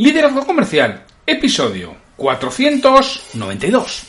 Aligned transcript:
Liderazgo 0.00 0.46
Comercial, 0.46 1.04
episodio 1.26 1.94
492. 2.16 4.02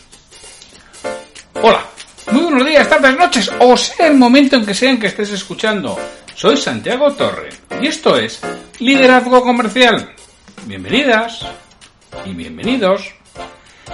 Hola, 1.62 1.86
muy 2.31 2.44
buenos 2.44 2.65
días, 2.65 2.88
tardes, 2.88 3.17
noches, 3.17 3.52
o 3.60 3.75
sea 3.75 4.07
el 4.07 4.13
momento 4.13 4.55
en 4.55 4.65
que 4.65 4.73
sean 4.73 4.97
que 4.97 5.07
estés 5.07 5.31
escuchando. 5.31 5.99
Soy 6.33 6.55
Santiago 6.55 7.12
Torre 7.12 7.49
y 7.81 7.88
esto 7.88 8.15
es 8.15 8.39
Liderazgo 8.79 9.41
Comercial. 9.41 10.13
Bienvenidas 10.65 11.46
y 12.23 12.36
bienvenidos. 12.36 13.14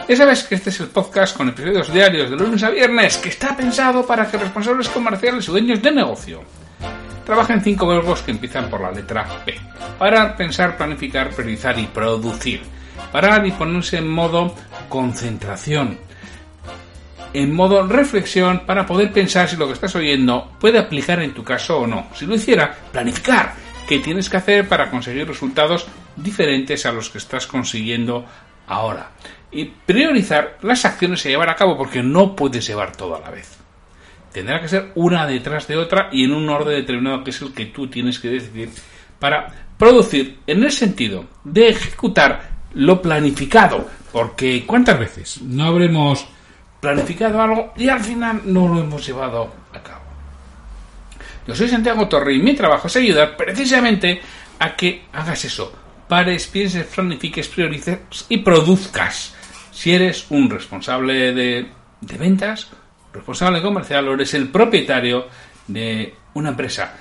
Ya 0.07 0.15
sabes 0.15 0.43
que 0.43 0.53
este 0.53 0.69
es 0.69 0.79
el 0.81 0.89
podcast 0.89 1.35
con 1.35 1.49
episodios 1.49 1.91
diarios 1.91 2.29
de 2.29 2.35
lunes 2.35 2.61
a 2.61 2.69
viernes 2.69 3.17
que 3.17 3.29
está 3.29 3.57
pensado 3.57 4.05
para 4.05 4.29
que 4.29 4.37
responsables 4.37 4.87
comerciales 4.89 5.47
y 5.47 5.51
dueños 5.51 5.81
de 5.81 5.91
negocio 5.91 6.43
trabajen 7.27 7.61
cinco 7.61 7.85
verbos 7.85 8.21
que 8.21 8.31
empiezan 8.31 8.69
por 8.69 8.79
la 8.79 8.89
letra 8.89 9.27
P. 9.43 9.53
Parar, 9.99 10.37
pensar, 10.37 10.77
planificar, 10.77 11.29
priorizar 11.31 11.77
y 11.77 11.85
producir. 11.85 12.61
Parar 13.11 13.45
y 13.45 13.51
ponerse 13.51 13.97
en 13.97 14.07
modo 14.07 14.55
concentración. 14.87 15.97
En 17.33 17.53
modo 17.53 17.85
reflexión 17.85 18.65
para 18.65 18.85
poder 18.85 19.11
pensar 19.11 19.49
si 19.49 19.57
lo 19.57 19.67
que 19.67 19.73
estás 19.73 19.93
oyendo 19.97 20.53
puede 20.57 20.79
aplicar 20.79 21.21
en 21.21 21.33
tu 21.33 21.43
caso 21.43 21.79
o 21.79 21.85
no. 21.85 22.07
Si 22.15 22.25
lo 22.25 22.33
hiciera, 22.33 22.73
planificar 22.93 23.55
qué 23.89 23.99
tienes 23.99 24.29
que 24.29 24.37
hacer 24.37 24.69
para 24.69 24.89
conseguir 24.89 25.27
resultados 25.27 25.85
diferentes 26.15 26.85
a 26.85 26.93
los 26.93 27.09
que 27.09 27.17
estás 27.17 27.45
consiguiendo 27.45 28.23
ahora. 28.67 29.11
Y 29.51 29.65
priorizar 29.65 30.59
las 30.61 30.85
acciones 30.85 31.25
a 31.25 31.29
llevar 31.29 31.49
a 31.49 31.57
cabo 31.57 31.77
porque 31.77 32.01
no 32.01 32.37
puedes 32.37 32.65
llevar 32.65 32.95
todo 32.95 33.17
a 33.17 33.19
la 33.19 33.31
vez 33.31 33.56
tendrá 34.31 34.61
que 34.61 34.67
ser 34.67 34.91
una 34.95 35.25
detrás 35.25 35.67
de 35.67 35.77
otra 35.77 36.09
y 36.11 36.23
en 36.23 36.33
un 36.33 36.49
orden 36.49 36.75
determinado 36.75 37.23
que 37.23 37.31
es 37.31 37.41
el 37.41 37.53
que 37.53 37.67
tú 37.67 37.87
tienes 37.87 38.19
que 38.19 38.29
decidir 38.29 38.69
para 39.19 39.47
producir 39.77 40.39
en 40.47 40.63
el 40.63 40.71
sentido 40.71 41.25
de 41.43 41.69
ejecutar 41.69 42.49
lo 42.73 43.01
planificado. 43.01 43.87
Porque 44.11 44.65
¿cuántas 44.65 44.99
veces 44.99 45.41
no 45.41 45.65
habremos 45.65 46.27
planificado 46.79 47.41
algo 47.41 47.73
y 47.75 47.89
al 47.89 48.01
final 48.01 48.41
no 48.45 48.67
lo 48.67 48.81
hemos 48.81 49.05
llevado 49.05 49.53
a 49.73 49.81
cabo? 49.81 50.01
Yo 51.47 51.55
soy 51.55 51.69
Santiago 51.69 52.07
Torre 52.07 52.33
y 52.33 52.39
mi 52.39 52.53
trabajo 52.55 52.87
es 52.87 52.95
ayudar 52.97 53.37
precisamente 53.37 54.21
a 54.59 54.75
que 54.75 55.05
hagas 55.13 55.45
eso. 55.45 55.71
Pares, 56.07 56.47
pienses, 56.47 56.85
planifiques, 56.87 57.47
priorices 57.47 58.25
y 58.29 58.37
produzcas. 58.37 59.33
Si 59.71 59.93
eres 59.93 60.25
un 60.29 60.49
responsable 60.49 61.33
de, 61.33 61.67
de 62.01 62.17
ventas, 62.17 62.69
responsable 63.13 63.61
comercial 63.61 64.07
o 64.07 64.13
eres 64.13 64.33
el 64.33 64.49
propietario 64.49 65.27
de 65.67 66.15
una 66.33 66.49
empresa. 66.49 66.95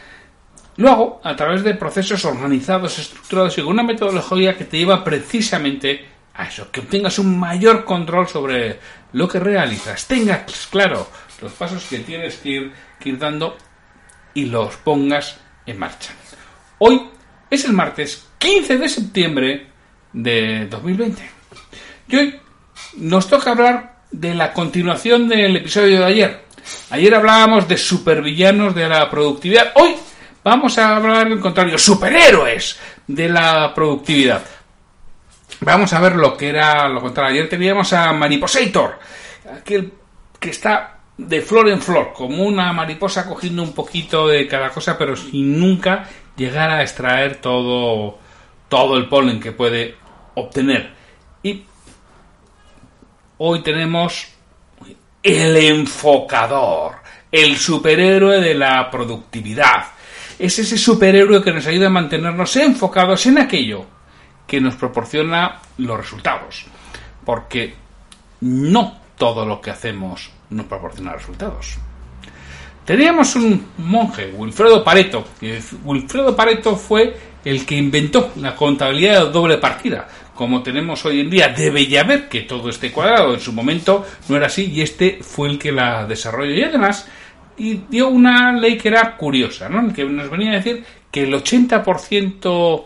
Lo 0.76 0.90
hago 0.90 1.20
a 1.24 1.34
través 1.34 1.62
de 1.62 1.74
procesos 1.74 2.24
organizados, 2.24 2.98
estructurados 2.98 3.56
y 3.56 3.62
con 3.62 3.72
una 3.72 3.82
metodología 3.82 4.56
que 4.56 4.64
te 4.64 4.78
lleva 4.78 5.02
precisamente 5.02 6.06
a 6.34 6.46
eso, 6.46 6.70
que 6.70 6.80
obtengas 6.80 7.18
un 7.18 7.38
mayor 7.38 7.84
control 7.84 8.28
sobre 8.28 8.78
lo 9.12 9.26
que 9.26 9.40
realizas, 9.40 10.06
tengas 10.06 10.66
claro 10.70 11.08
los 11.40 11.52
pasos 11.52 11.84
que 11.86 12.00
tienes 12.00 12.36
que 12.36 12.48
ir, 12.48 12.72
que 13.00 13.08
ir 13.10 13.18
dando 13.18 13.56
y 14.34 14.44
los 14.44 14.76
pongas 14.76 15.40
en 15.64 15.78
marcha. 15.78 16.12
Hoy 16.78 17.08
es 17.48 17.64
el 17.64 17.72
martes 17.72 18.28
15 18.38 18.76
de 18.76 18.88
septiembre 18.88 19.66
de 20.12 20.66
2020. 20.66 21.30
Y 22.08 22.16
hoy 22.16 22.40
nos 22.96 23.28
toca 23.28 23.52
hablar 23.52 23.95
de 24.10 24.34
la 24.34 24.52
continuación 24.52 25.28
del 25.28 25.56
episodio 25.56 26.00
de 26.00 26.04
ayer. 26.04 26.44
Ayer 26.90 27.14
hablábamos 27.14 27.68
de 27.68 27.76
supervillanos 27.76 28.74
de 28.74 28.88
la 28.88 29.08
productividad. 29.10 29.72
Hoy 29.76 29.94
vamos 30.42 30.78
a 30.78 30.96
hablar 30.96 31.28
del 31.28 31.40
contrario, 31.40 31.78
superhéroes 31.78 32.78
de 33.06 33.28
la 33.28 33.72
productividad. 33.74 34.42
Vamos 35.60 35.92
a 35.92 36.00
ver 36.00 36.16
lo 36.16 36.36
que 36.36 36.48
era 36.48 36.88
lo 36.88 37.00
contrario. 37.00 37.32
Ayer 37.32 37.48
teníamos 37.48 37.92
a 37.92 38.12
Mariposator, 38.12 38.98
aquel 39.58 39.92
que 40.38 40.50
está 40.50 40.96
de 41.16 41.40
flor 41.40 41.68
en 41.68 41.80
flor, 41.80 42.12
como 42.12 42.44
una 42.44 42.72
mariposa 42.72 43.26
cogiendo 43.26 43.62
un 43.62 43.72
poquito 43.72 44.28
de 44.28 44.46
cada 44.46 44.70
cosa, 44.70 44.98
pero 44.98 45.16
sin 45.16 45.58
nunca 45.58 46.08
llegar 46.36 46.70
a 46.70 46.82
extraer 46.82 47.36
todo, 47.36 48.18
todo 48.68 48.96
el 48.98 49.08
polen 49.08 49.40
que 49.40 49.52
puede 49.52 49.96
obtener. 50.34 50.92
Y 51.42 51.64
Hoy 53.38 53.62
tenemos 53.62 54.28
el 55.22 55.56
enfocador, 55.56 56.94
el 57.30 57.56
superhéroe 57.56 58.40
de 58.40 58.54
la 58.54 58.90
productividad. 58.90 59.88
Es 60.38 60.58
ese 60.58 60.78
superhéroe 60.78 61.42
que 61.42 61.52
nos 61.52 61.66
ayuda 61.66 61.88
a 61.88 61.90
mantenernos 61.90 62.56
enfocados 62.56 63.26
en 63.26 63.38
aquello 63.38 63.84
que 64.46 64.58
nos 64.58 64.76
proporciona 64.76 65.60
los 65.76 65.98
resultados. 65.98 66.64
Porque 67.26 67.74
no 68.40 69.00
todo 69.18 69.44
lo 69.44 69.60
que 69.60 69.70
hacemos 69.70 70.30
nos 70.48 70.64
proporciona 70.64 71.12
resultados. 71.12 71.76
Teníamos 72.86 73.34
un 73.36 73.66
monje, 73.78 74.32
Wilfredo 74.34 74.82
Pareto. 74.82 75.26
Wilfredo 75.84 76.34
Pareto 76.34 76.76
fue 76.76 77.14
el 77.44 77.66
que 77.66 77.74
inventó 77.74 78.32
la 78.36 78.54
contabilidad 78.54 79.26
de 79.26 79.30
doble 79.30 79.58
partida, 79.58 80.08
como 80.36 80.62
tenemos 80.62 81.04
hoy 81.04 81.20
en 81.20 81.30
día, 81.30 81.48
debe 81.48 81.86
ya 81.86 82.04
ver 82.04 82.28
que 82.28 82.42
todo 82.42 82.68
esté 82.68 82.92
cuadrado. 82.92 83.34
En 83.34 83.40
su 83.40 83.52
momento 83.52 84.06
no 84.28 84.36
era 84.36 84.46
así 84.46 84.70
y 84.72 84.82
este 84.82 85.18
fue 85.20 85.48
el 85.48 85.58
que 85.58 85.72
la 85.72 86.06
desarrolló. 86.06 86.54
Y 86.54 86.62
además 86.62 87.08
y 87.58 87.80
dio 87.88 88.08
una 88.08 88.52
ley 88.52 88.76
que 88.76 88.88
era 88.88 89.16
curiosa, 89.16 89.68
¿no? 89.68 89.92
que 89.92 90.04
nos 90.04 90.30
venía 90.30 90.52
a 90.52 90.56
decir 90.56 90.84
que 91.10 91.22
el 91.24 91.32
80% 91.32 92.84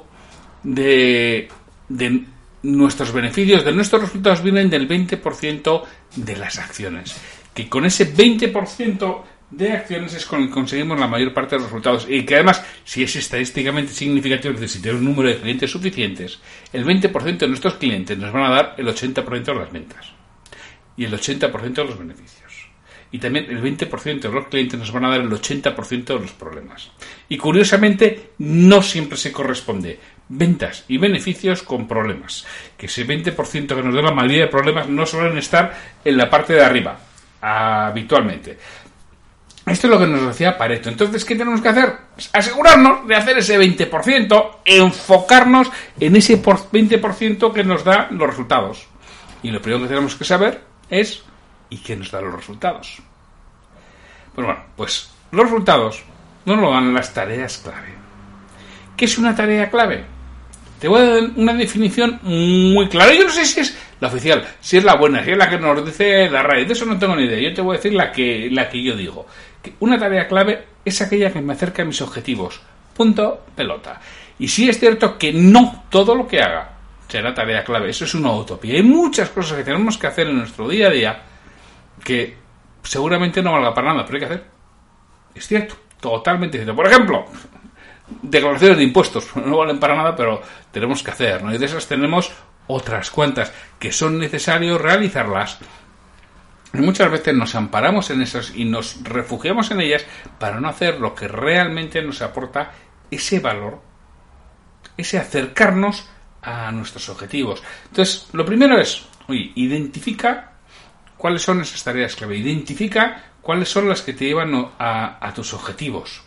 de, 0.63 1.49
de 1.89 2.25
nuestros 2.63 3.13
beneficios, 3.13 3.65
de 3.65 3.73
nuestros 3.73 4.03
resultados, 4.03 4.43
vienen 4.43 4.71
del 4.71 4.89
20% 4.89 5.83
de 6.17 6.37
las 6.37 6.59
acciones. 6.59 7.17
Que 7.53 7.69
con 7.69 7.85
ese 7.85 8.15
20% 8.15 9.23
de 9.51 9.73
acciones 9.73 10.15
es 10.15 10.27
con 10.27 10.43
el 10.43 10.49
que 10.49 10.55
conseguimos 10.55 10.99
la 10.99 11.09
mayor 11.09 11.35
parte 11.35 11.57
de 11.57 11.63
los 11.63 11.71
resultados 11.71 12.07
y 12.09 12.25
que 12.25 12.37
además, 12.37 12.65
si 12.85 13.03
es 13.03 13.17
estadísticamente 13.17 13.93
significativo, 13.93 14.55
es 14.55 14.61
decir, 14.61 14.95
un 14.95 15.05
número 15.05 15.29
de 15.29 15.39
clientes 15.39 15.71
suficientes, 15.71 16.39
el 16.73 16.85
20% 16.85 17.39
de 17.39 17.49
nuestros 17.49 17.75
clientes 17.75 18.17
nos 18.17 18.33
van 18.33 18.45
a 18.45 18.51
dar 18.51 18.75
el 18.79 18.87
80% 18.87 19.45
de 19.45 19.55
las 19.55 19.73
ventas 19.73 20.13
y 20.97 21.05
el 21.05 21.13
80% 21.13 21.75
de 21.75 21.85
los 21.85 21.99
beneficios. 21.99 22.41
Y 23.13 23.19
también 23.19 23.47
el 23.51 23.61
20% 23.61 24.21
de 24.21 24.29
los 24.29 24.47
clientes 24.47 24.79
nos 24.79 24.93
van 24.93 25.05
a 25.05 25.11
dar 25.11 25.21
el 25.21 25.31
80% 25.31 26.05
de 26.05 26.21
los 26.21 26.31
problemas. 26.31 26.93
Y 27.29 27.39
curiosamente, 27.39 28.31
no 28.39 28.83
siempre 28.83 29.19
se 29.19 29.33
corresponde 29.33 29.99
ventas 30.29 30.85
y 30.87 30.97
beneficios 30.99 31.65
con 31.65 31.89
problemas. 31.89 32.47
Que 32.77 32.87
ese 32.87 33.05
20% 33.05 33.67
que 33.67 33.83
nos 33.83 33.95
da 33.95 34.03
la 34.03 34.15
mayoría 34.15 34.43
de 34.43 34.47
problemas 34.47 34.89
no 34.89 35.07
suelen 35.07 35.39
estar 35.39 35.77
en 36.05 36.17
la 36.17 36.31
parte 36.31 36.53
de 36.53 36.63
arriba, 36.63 37.01
habitualmente. 37.41 38.57
Esto 39.71 39.87
es 39.87 39.93
lo 39.93 40.01
que 40.01 40.07
nos 40.07 40.27
decía 40.27 40.59
Pareto. 40.59 40.89
Entonces, 40.89 41.25
¿qué 41.25 41.37
tenemos 41.37 41.61
que 41.61 41.69
hacer? 41.69 41.97
Pues 42.15 42.29
asegurarnos 42.33 43.07
de 43.07 43.15
hacer 43.15 43.39
ese 43.39 43.57
20%, 43.57 44.51
enfocarnos 44.65 45.71
en 46.01 46.17
ese 46.17 46.43
20% 46.43 47.53
que 47.53 47.63
nos 47.63 47.85
da 47.85 48.09
los 48.11 48.29
resultados. 48.29 48.89
Y 49.45 49.51
lo 49.53 49.63
primero 49.63 49.83
que 49.83 49.89
tenemos 49.89 50.17
que 50.17 50.25
saber 50.25 50.61
es 50.91 51.23
¿y 51.69 51.79
qué 51.79 51.95
nos 51.95 52.11
da 52.11 52.21
los 52.21 52.35
resultados? 52.35 52.99
Pues 54.35 54.45
bueno, 54.45 54.61
pues 54.77 55.11
los 55.31 55.45
resultados 55.45 56.03
no 56.47 56.57
lo 56.57 56.73
dan 56.73 56.93
las 56.93 57.15
tareas 57.15 57.59
clave. 57.59 57.95
¿Qué 58.97 59.05
es 59.05 59.19
una 59.19 59.37
tarea 59.37 59.71
clave? 59.71 60.05
Te 60.81 60.89
voy 60.89 61.01
a 61.01 61.05
dar 61.05 61.23
una 61.37 61.53
definición 61.53 62.19
muy 62.23 62.89
clara. 62.89 63.15
Yo 63.15 63.25
no 63.25 63.31
sé 63.31 63.45
si 63.45 63.61
es 63.61 63.79
la 64.01 64.09
oficial, 64.09 64.47
si 64.61 64.79
es 64.79 64.85
la 64.85 64.97
buena, 64.97 65.23
si 65.23 65.33
es 65.33 65.37
la 65.37 65.51
que 65.51 65.59
nos 65.59 65.85
dice 65.85 66.31
la 66.31 66.43
RAE. 66.43 66.65
De 66.65 66.73
eso 66.73 66.87
no 66.87 66.99
tengo 66.99 67.15
ni 67.15 67.25
idea. 67.25 67.39
Yo 67.39 67.55
te 67.55 67.61
voy 67.61 67.75
a 67.75 67.79
decir 67.79 67.93
la 67.93 68.11
que, 68.11 68.49
la 68.51 68.69
que 68.69 68.83
yo 68.83 68.97
digo. 68.97 69.27
Que 69.63 69.75
una 69.81 69.99
tarea 69.99 70.27
clave 70.27 70.65
es 70.83 71.03
aquella 71.03 71.31
que 71.31 71.43
me 71.43 71.53
acerca 71.53 71.83
a 71.83 71.85
mis 71.85 72.01
objetivos. 72.01 72.63
Punto, 72.97 73.45
pelota. 73.55 74.01
Y 74.39 74.49
sí 74.49 74.71
es 74.71 74.81
cierto 74.81 75.19
que 75.19 75.35
no 75.35 75.85
todo 75.91 76.15
lo 76.15 76.27
que 76.27 76.41
haga 76.41 76.71
será 77.09 77.35
tarea 77.35 77.63
clave. 77.63 77.91
Eso 77.91 78.07
es 78.07 78.15
una 78.15 78.33
utopía. 78.33 78.77
Hay 78.77 78.83
muchas 78.83 79.29
cosas 79.29 79.59
que 79.59 79.65
tenemos 79.65 79.99
que 79.99 80.07
hacer 80.07 80.29
en 80.29 80.39
nuestro 80.39 80.67
día 80.67 80.87
a 80.87 80.91
día 80.91 81.23
que 82.03 82.37
seguramente 82.83 83.43
no 83.43 83.53
valga 83.53 83.75
para 83.75 83.93
nada, 83.93 84.07
pero 84.07 84.17
hay 84.17 84.21
que 84.21 84.33
hacer. 84.33 84.45
Es 85.35 85.47
cierto, 85.47 85.75
totalmente 86.01 86.57
cierto. 86.57 86.75
Por 86.75 86.87
ejemplo, 86.87 87.27
declaraciones 88.23 88.79
de 88.79 88.85
impuestos 88.85 89.35
no 89.37 89.59
valen 89.59 89.79
para 89.79 89.97
nada, 89.97 90.17
pero 90.17 90.43
tenemos 90.71 91.03
que 91.03 91.11
hacer, 91.11 91.43
¿no? 91.43 91.55
Y 91.55 91.59
de 91.59 91.67
esas 91.67 91.87
tenemos 91.87 92.33
otras 92.67 93.11
cuantas 93.11 93.53
que 93.79 93.93
son 93.93 94.19
necesarios 94.19 94.81
realizarlas. 94.81 95.59
Y 96.73 96.79
muchas 96.79 97.11
veces 97.11 97.35
nos 97.35 97.55
amparamos 97.57 98.11
en 98.11 98.23
esas 98.23 98.55
y 98.55 98.65
nos 98.65 99.03
refugiamos 99.03 99.71
en 99.73 99.81
ellas 99.81 100.05
para 100.39 100.61
no 100.61 100.69
hacer 100.69 101.01
lo 101.01 101.15
que 101.15 101.27
realmente 101.27 102.01
nos 102.01 102.23
aporta 102.23 102.71
ese 103.11 103.41
valor, 103.41 103.83
ese 104.97 105.19
acercarnos 105.19 106.09
a 106.43 106.71
nuestros 106.71 107.09
objetivos. 107.09 107.61
Entonces, 107.89 108.29
lo 108.33 108.47
primero 108.47 108.79
es, 108.79 109.05
oye, 109.27 109.51
identifica 109.57 110.53
cuáles 111.17 111.43
son 111.43 111.61
esas 111.61 111.83
tareas 111.83 112.15
clave, 112.15 112.37
identifica 112.37 113.33
cuáles 113.43 113.69
son 113.69 113.89
las 113.89 114.03
que 114.03 114.13
te 114.13 114.27
llevan 114.27 114.71
a 114.79 115.33
tus 115.35 115.53
objetivos, 115.55 116.23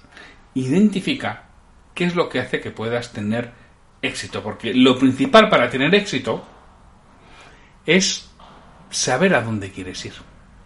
identifica 0.56 1.53
qué 1.94 2.06
es 2.06 2.16
lo 2.16 2.30
que 2.30 2.40
hace 2.40 2.60
que 2.60 2.72
puedas 2.72 3.14
tener 3.14 3.52
éxito, 4.02 4.44
porque 4.44 4.74
lo 4.74 4.98
principal 4.98 5.50
para 5.50 5.70
tener 5.70 5.94
éxito 5.96 6.46
es 7.86 8.30
saber 8.90 9.36
a 9.36 9.42
dónde 9.42 9.72
quieres 9.72 10.04
ir. 10.06 10.14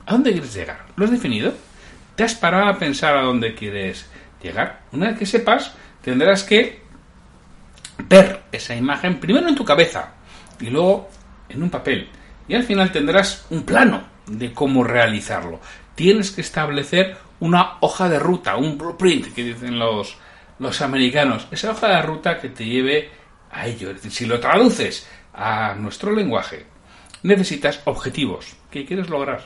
¿A 0.05 0.13
dónde 0.13 0.31
quieres 0.31 0.53
llegar? 0.53 0.85
¿Lo 0.95 1.05
has 1.05 1.11
definido? 1.11 1.53
¿Te 2.15 2.23
has 2.23 2.35
parado 2.35 2.67
a 2.67 2.77
pensar 2.77 3.15
a 3.15 3.21
dónde 3.21 3.53
quieres 3.53 4.09
llegar? 4.41 4.81
Una 4.91 5.09
vez 5.09 5.19
que 5.19 5.25
sepas, 5.25 5.73
tendrás 6.01 6.43
que 6.43 6.81
ver 8.07 8.43
esa 8.51 8.75
imagen 8.75 9.19
primero 9.19 9.47
en 9.47 9.55
tu 9.55 9.65
cabeza 9.65 10.13
y 10.59 10.69
luego 10.69 11.09
en 11.49 11.63
un 11.63 11.69
papel. 11.69 12.09
Y 12.47 12.55
al 12.55 12.63
final 12.63 12.91
tendrás 12.91 13.45
un 13.49 13.63
plano 13.63 14.03
de 14.27 14.53
cómo 14.53 14.83
realizarlo. 14.83 15.59
Tienes 15.95 16.31
que 16.31 16.41
establecer 16.41 17.17
una 17.39 17.77
hoja 17.81 18.09
de 18.09 18.19
ruta, 18.19 18.55
un 18.55 18.77
blueprint 18.77 19.33
que 19.33 19.43
dicen 19.43 19.77
los, 19.77 20.17
los 20.59 20.81
americanos. 20.81 21.47
Esa 21.51 21.71
hoja 21.71 21.87
de 21.87 22.01
ruta 22.01 22.39
que 22.39 22.49
te 22.49 22.65
lleve 22.65 23.09
a 23.51 23.67
ello. 23.67 23.89
Es 23.89 23.97
decir, 23.97 24.11
si 24.11 24.25
lo 24.25 24.39
traduces 24.39 25.07
a 25.33 25.75
nuestro 25.75 26.11
lenguaje, 26.11 26.65
necesitas 27.23 27.81
objetivos. 27.85 28.55
¿Qué 28.71 28.85
quieres 28.85 29.09
lograr? 29.09 29.45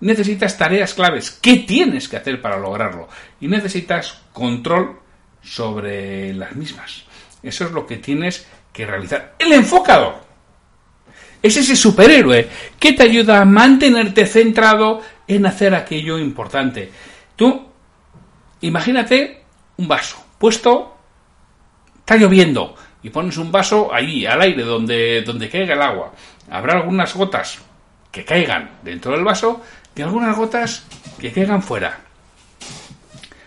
Necesitas 0.00 0.56
tareas 0.56 0.94
claves. 0.94 1.30
¿Qué 1.30 1.58
tienes 1.58 2.08
que 2.08 2.16
hacer 2.16 2.40
para 2.40 2.58
lograrlo? 2.58 3.08
Y 3.40 3.48
necesitas 3.48 4.22
control 4.32 4.98
sobre 5.42 6.32
las 6.34 6.54
mismas. 6.56 7.04
Eso 7.42 7.66
es 7.66 7.72
lo 7.72 7.86
que 7.86 7.98
tienes 7.98 8.46
que 8.72 8.86
realizar. 8.86 9.34
El 9.38 9.52
enfocador 9.52 10.20
es 11.42 11.56
ese 11.56 11.76
superhéroe 11.76 12.48
que 12.78 12.92
te 12.92 13.02
ayuda 13.02 13.40
a 13.40 13.44
mantenerte 13.44 14.26
centrado 14.26 15.00
en 15.26 15.46
hacer 15.46 15.74
aquello 15.74 16.18
importante. 16.18 16.90
Tú, 17.36 17.66
imagínate 18.60 19.42
un 19.78 19.88
vaso 19.88 20.29
puesto, 20.40 20.96
está 21.98 22.16
lloviendo 22.16 22.74
y 23.02 23.10
pones 23.10 23.36
un 23.36 23.52
vaso 23.52 23.92
ahí 23.92 24.24
al 24.24 24.40
aire 24.40 24.62
donde, 24.64 25.20
donde 25.20 25.50
caiga 25.50 25.74
el 25.74 25.82
agua. 25.82 26.14
Habrá 26.50 26.78
algunas 26.78 27.14
gotas 27.14 27.58
que 28.10 28.24
caigan 28.24 28.78
dentro 28.82 29.12
del 29.12 29.22
vaso 29.22 29.60
y 29.94 30.00
algunas 30.00 30.34
gotas 30.34 30.86
que 31.20 31.30
caigan 31.30 31.62
fuera. 31.62 32.00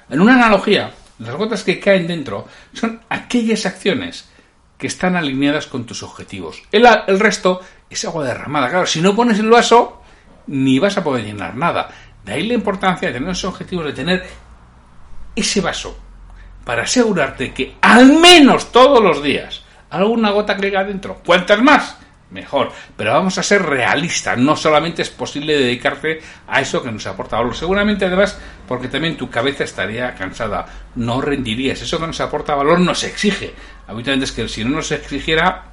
En 0.07 0.21
una 0.21 0.35
analogía, 0.35 0.93
las 1.17 1.35
gotas 1.35 1.63
que 1.63 1.79
caen 1.79 2.05
dentro 2.05 2.47
son 2.73 3.01
aquellas 3.09 3.65
acciones 3.65 4.29
que 4.77 4.85
están 4.85 5.15
alineadas 5.15 5.65
con 5.65 5.87
tus 5.87 6.03
objetivos. 6.03 6.61
El, 6.71 6.87
el, 7.07 7.19
resto 7.19 7.59
es 7.89 8.05
agua 8.05 8.23
derramada. 8.23 8.69
Claro, 8.69 8.85
si 8.85 9.01
no 9.01 9.15
pones 9.15 9.39
el 9.39 9.49
vaso, 9.49 10.03
ni 10.45 10.77
vas 10.77 10.95
a 10.97 11.03
poder 11.03 11.25
llenar 11.25 11.55
nada. 11.55 11.89
De 12.23 12.33
ahí 12.33 12.45
la 12.45 12.53
importancia 12.53 13.07
de 13.07 13.15
tener 13.15 13.31
esos 13.31 13.51
objetivos, 13.51 13.85
de 13.85 13.93
tener 13.93 14.23
ese 15.35 15.59
vaso, 15.59 15.97
para 16.63 16.83
asegurarte 16.83 17.53
que 17.53 17.75
al 17.81 18.13
menos 18.13 18.71
todos 18.71 19.03
los 19.03 19.23
días 19.23 19.63
alguna 19.89 20.31
gota 20.31 20.57
caiga 20.57 20.83
dentro. 20.83 21.21
¿Cuántas 21.23 21.61
más? 21.61 21.97
mejor. 22.33 22.71
Pero 22.97 23.13
vamos 23.13 23.37
a 23.37 23.43
ser 23.43 23.61
realistas, 23.61 24.37
no 24.37 24.55
solamente 24.55 25.03
es 25.03 25.09
posible 25.09 25.57
dedicarte 25.57 26.19
a 26.47 26.59
eso 26.59 26.83
que 26.83 26.91
nos 26.91 27.05
aporta 27.07 27.37
valor. 27.37 27.55
Seguramente 27.55 28.05
además 28.05 28.37
porque 28.67 28.87
también 28.87 29.15
tu 29.15 29.29
cabeza 29.29 29.63
estaría 29.63 30.13
cansada, 30.15 30.65
no 30.95 31.21
rendirías. 31.21 31.81
Eso 31.81 31.99
que 31.99 32.07
nos 32.07 32.19
aporta 32.19 32.55
valor 32.55 32.79
nos 32.79 33.03
exige. 33.03 33.53
Habitualmente 33.87 34.25
es 34.25 34.31
que 34.31 34.49
si 34.49 34.63
no 34.63 34.71
nos 34.71 34.91
exigiera, 34.91 35.65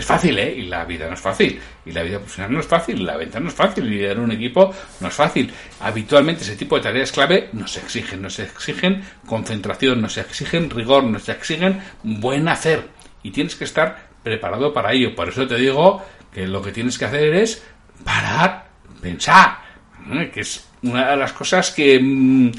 es 0.00 0.06
fácil, 0.06 0.38
¿eh? 0.38 0.54
Y 0.56 0.62
la 0.62 0.84
vida 0.84 1.06
no 1.06 1.14
es 1.14 1.20
fácil. 1.20 1.60
Y 1.86 1.92
la 1.92 2.02
vida 2.02 2.18
profesional 2.18 2.52
no 2.52 2.60
es 2.60 2.66
fácil, 2.66 3.04
la 3.04 3.16
venta 3.16 3.40
no 3.40 3.48
es 3.48 3.54
fácil, 3.54 3.88
liderar 3.88 4.20
un 4.20 4.32
equipo 4.32 4.74
no 5.00 5.08
es 5.08 5.14
fácil. 5.14 5.52
Habitualmente 5.80 6.42
ese 6.42 6.56
tipo 6.56 6.76
de 6.76 6.82
tareas 6.82 7.12
clave 7.12 7.48
nos 7.52 7.76
exigen, 7.76 8.22
nos 8.22 8.38
exigen 8.38 9.02
concentración, 9.26 10.00
nos 10.00 10.18
exigen 10.18 10.68
rigor, 10.70 11.04
nos 11.04 11.28
exigen 11.28 11.80
buen 12.02 12.48
hacer. 12.48 12.88
Y 13.22 13.30
tienes 13.30 13.54
que 13.54 13.64
estar 13.64 14.10
preparado 14.22 14.72
para 14.72 14.92
ello. 14.92 15.14
Por 15.14 15.28
eso 15.28 15.46
te 15.46 15.56
digo 15.56 16.04
que 16.32 16.46
lo 16.46 16.62
que 16.62 16.72
tienes 16.72 16.98
que 16.98 17.04
hacer 17.04 17.34
es 17.34 17.64
parar, 18.04 18.68
pensar, 19.00 19.58
que 20.32 20.40
es 20.40 20.66
una 20.82 21.10
de 21.10 21.16
las 21.16 21.32
cosas 21.32 21.70
que 21.70 21.98
mm, 22.00 22.50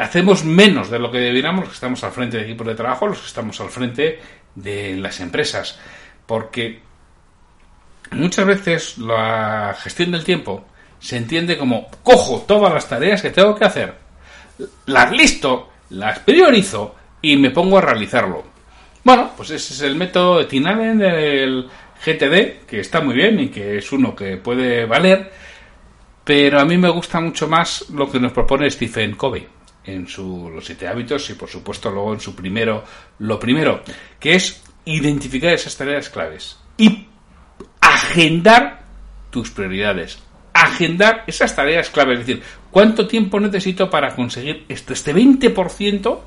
hacemos 0.00 0.44
menos 0.44 0.90
de 0.90 0.98
lo 0.98 1.10
que 1.10 1.18
debiéramos 1.18 1.60
los 1.60 1.70
que 1.70 1.74
estamos 1.74 2.04
al 2.04 2.12
frente 2.12 2.36
de 2.36 2.44
equipos 2.44 2.66
de 2.66 2.74
trabajo, 2.74 3.06
los 3.06 3.20
que 3.20 3.26
estamos 3.26 3.60
al 3.60 3.70
frente 3.70 4.18
de 4.54 4.96
las 4.96 5.20
empresas. 5.20 5.78
Porque 6.26 6.80
muchas 8.12 8.46
veces 8.46 8.98
la 8.98 9.76
gestión 9.78 10.12
del 10.12 10.24
tiempo 10.24 10.64
se 10.98 11.16
entiende 11.16 11.58
como 11.58 11.88
cojo 12.02 12.44
todas 12.46 12.72
las 12.72 12.88
tareas 12.88 13.20
que 13.20 13.30
tengo 13.30 13.54
que 13.54 13.64
hacer, 13.64 13.94
las 14.86 15.12
listo, 15.12 15.70
las 15.90 16.20
priorizo 16.20 16.94
y 17.20 17.36
me 17.36 17.50
pongo 17.50 17.78
a 17.78 17.82
realizarlo. 17.82 18.44
Bueno, 19.02 19.32
pues 19.36 19.50
ese 19.50 19.74
es 19.74 19.80
el 19.82 19.96
método 19.96 20.38
de 20.38 20.46
Tinalen 20.46 20.98
del 20.98 21.68
GTD, 22.04 22.66
que 22.66 22.80
está 22.80 23.00
muy 23.00 23.14
bien 23.14 23.38
y 23.38 23.48
que 23.48 23.78
es 23.78 23.92
uno 23.92 24.16
que 24.16 24.38
puede 24.38 24.86
valer, 24.86 25.30
pero 26.24 26.58
a 26.58 26.64
mí 26.64 26.78
me 26.78 26.88
gusta 26.88 27.20
mucho 27.20 27.48
más 27.48 27.90
lo 27.90 28.10
que 28.10 28.18
nos 28.18 28.32
propone 28.32 28.70
Stephen 28.70 29.14
Covey 29.14 29.46
en 29.84 30.08
su, 30.08 30.50
los 30.50 30.64
siete 30.64 30.88
hábitos 30.88 31.28
y 31.30 31.34
por 31.34 31.50
supuesto 31.50 31.90
luego 31.90 32.14
en 32.14 32.20
su 32.20 32.34
primero, 32.34 32.84
lo 33.18 33.38
primero, 33.38 33.82
que 34.18 34.34
es 34.34 34.63
identificar 34.84 35.52
esas 35.52 35.76
tareas 35.76 36.08
claves 36.08 36.58
y 36.76 37.06
agendar 37.80 38.84
tus 39.30 39.50
prioridades. 39.50 40.18
Agendar 40.52 41.24
esas 41.26 41.54
tareas 41.56 41.90
claves, 41.90 42.20
es 42.20 42.26
decir, 42.26 42.42
cuánto 42.70 43.08
tiempo 43.08 43.40
necesito 43.40 43.90
para 43.90 44.14
conseguir 44.14 44.64
esto, 44.68 44.92
este 44.92 45.14
20% 45.14 46.20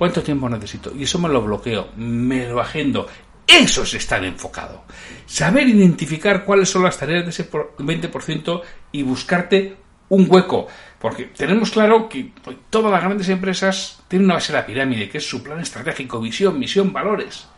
¿Cuánto 0.00 0.22
tiempo 0.22 0.48
necesito? 0.48 0.92
Y 0.96 1.02
eso 1.02 1.18
me 1.18 1.28
lo 1.28 1.42
bloqueo, 1.42 1.90
me 1.96 2.48
lo 2.48 2.58
agendo. 2.58 3.06
Eso 3.46 3.82
es 3.82 3.92
estar 3.92 4.24
enfocado. 4.24 4.84
Saber 5.26 5.68
identificar 5.68 6.46
cuáles 6.46 6.70
son 6.70 6.84
las 6.84 6.96
tareas 6.96 7.24
de 7.24 7.28
ese 7.28 7.50
20% 7.50 8.62
y 8.92 9.02
buscarte 9.02 9.76
un 10.10 10.26
hueco. 10.28 10.68
Porque 10.98 11.24
tenemos 11.24 11.70
claro 11.70 12.08
que 12.08 12.30
todas 12.68 12.92
las 12.92 13.02
grandes 13.02 13.28
empresas 13.30 14.02
tienen 14.06 14.26
una 14.26 14.34
base 14.34 14.52
de 14.52 14.58
la 14.58 14.66
pirámide, 14.66 15.08
que 15.08 15.18
es 15.18 15.26
su 15.26 15.42
plan 15.42 15.60
estratégico, 15.60 16.20
visión, 16.20 16.58
misión, 16.58 16.92
valores. 16.92 17.48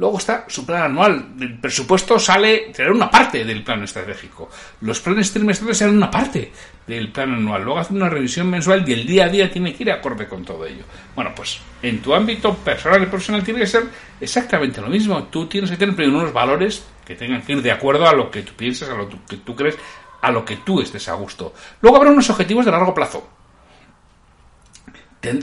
Luego 0.00 0.16
está 0.16 0.46
su 0.48 0.64
plan 0.64 0.84
anual. 0.84 1.34
El 1.38 1.58
presupuesto 1.58 2.18
sale, 2.18 2.72
será 2.74 2.90
una 2.90 3.10
parte 3.10 3.44
del 3.44 3.62
plan 3.62 3.84
estratégico. 3.84 4.48
Los 4.80 4.98
planes 5.00 5.30
trimestrales 5.30 5.76
serán 5.76 5.98
una 5.98 6.10
parte 6.10 6.50
del 6.86 7.12
plan 7.12 7.34
anual. 7.34 7.62
Luego 7.62 7.80
hace 7.80 7.92
una 7.92 8.08
revisión 8.08 8.48
mensual 8.48 8.82
y 8.88 8.94
el 8.94 9.06
día 9.06 9.26
a 9.26 9.28
día 9.28 9.50
tiene 9.50 9.74
que 9.74 9.82
ir 9.82 9.92
acorde 9.92 10.26
con 10.26 10.42
todo 10.42 10.64
ello. 10.64 10.84
Bueno, 11.14 11.32
pues 11.36 11.60
en 11.82 12.00
tu 12.00 12.14
ámbito 12.14 12.56
personal 12.56 13.02
y 13.02 13.06
profesional 13.06 13.44
tiene 13.44 13.60
que 13.60 13.66
ser 13.66 13.84
exactamente 14.18 14.80
lo 14.80 14.88
mismo. 14.88 15.24
Tú 15.24 15.46
tienes 15.46 15.70
que 15.70 15.76
tener 15.76 15.94
primero 15.94 16.18
unos 16.18 16.32
valores 16.32 16.82
que 17.04 17.14
tengan 17.14 17.42
que 17.42 17.52
ir 17.52 17.60
de 17.60 17.70
acuerdo 17.70 18.08
a 18.08 18.14
lo 18.14 18.30
que 18.30 18.40
tú 18.40 18.54
piensas, 18.54 18.88
a 18.88 18.94
lo 18.94 19.06
que 19.28 19.36
tú 19.36 19.54
crees, 19.54 19.76
a 20.20 20.30
lo 20.30 20.44
que 20.44 20.58
tú 20.58 20.80
estés 20.80 21.08
a 21.08 21.14
gusto. 21.14 21.54
Luego 21.80 21.96
habrá 21.96 22.10
unos 22.10 22.30
objetivos 22.30 22.64
de 22.64 22.70
largo 22.70 22.94
plazo. 22.94 23.28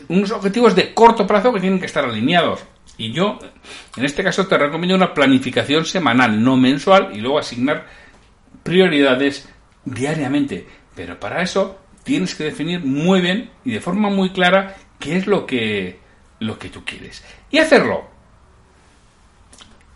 unos 0.09 0.31
objetivos 0.31 0.75
de 0.75 0.93
corto 0.93 1.27
plazo 1.27 1.53
que 1.53 1.59
tienen 1.59 1.79
que 1.79 1.85
estar 1.85 2.03
alineados 2.03 2.61
y 2.97 3.11
yo, 3.11 3.37
en 3.95 4.05
este 4.05 4.23
caso, 4.23 4.47
te 4.47 4.57
recomiendo 4.57 4.95
una 4.95 5.13
planificación 5.13 5.85
semanal, 5.85 6.43
no 6.43 6.57
mensual, 6.57 7.11
y 7.13 7.19
luego 7.19 7.37
asignar 7.37 7.85
prioridades 8.63 9.47
diariamente. 9.85 10.67
Pero 10.95 11.19
para 11.19 11.43
eso 11.43 11.79
tienes 12.03 12.33
que 12.33 12.45
definir 12.45 12.83
muy 12.83 13.21
bien 13.21 13.51
y 13.63 13.71
de 13.71 13.81
forma 13.81 14.09
muy 14.09 14.31
clara 14.31 14.75
qué 14.97 15.17
es 15.17 15.27
lo 15.27 15.45
que, 15.45 15.99
lo 16.39 16.57
que 16.57 16.69
tú 16.69 16.83
quieres. 16.83 17.23
Y 17.51 17.59
hacerlo 17.59 18.05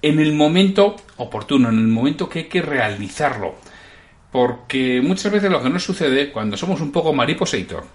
en 0.04 0.20
el 0.20 0.34
momento 0.34 0.96
oportuno, 1.18 1.70
en 1.70 1.80
el 1.80 1.88
momento 1.88 2.30
que 2.30 2.40
hay 2.40 2.46
que 2.46 2.62
realizarlo. 2.62 3.56
Porque 4.32 5.02
muchas 5.04 5.32
veces 5.32 5.52
lo 5.52 5.62
que 5.62 5.70
nos 5.70 5.84
sucede 5.84 6.32
cuando 6.32 6.56
somos 6.56 6.80
un 6.82 6.92
poco 6.92 7.14
mariposator 7.14 7.86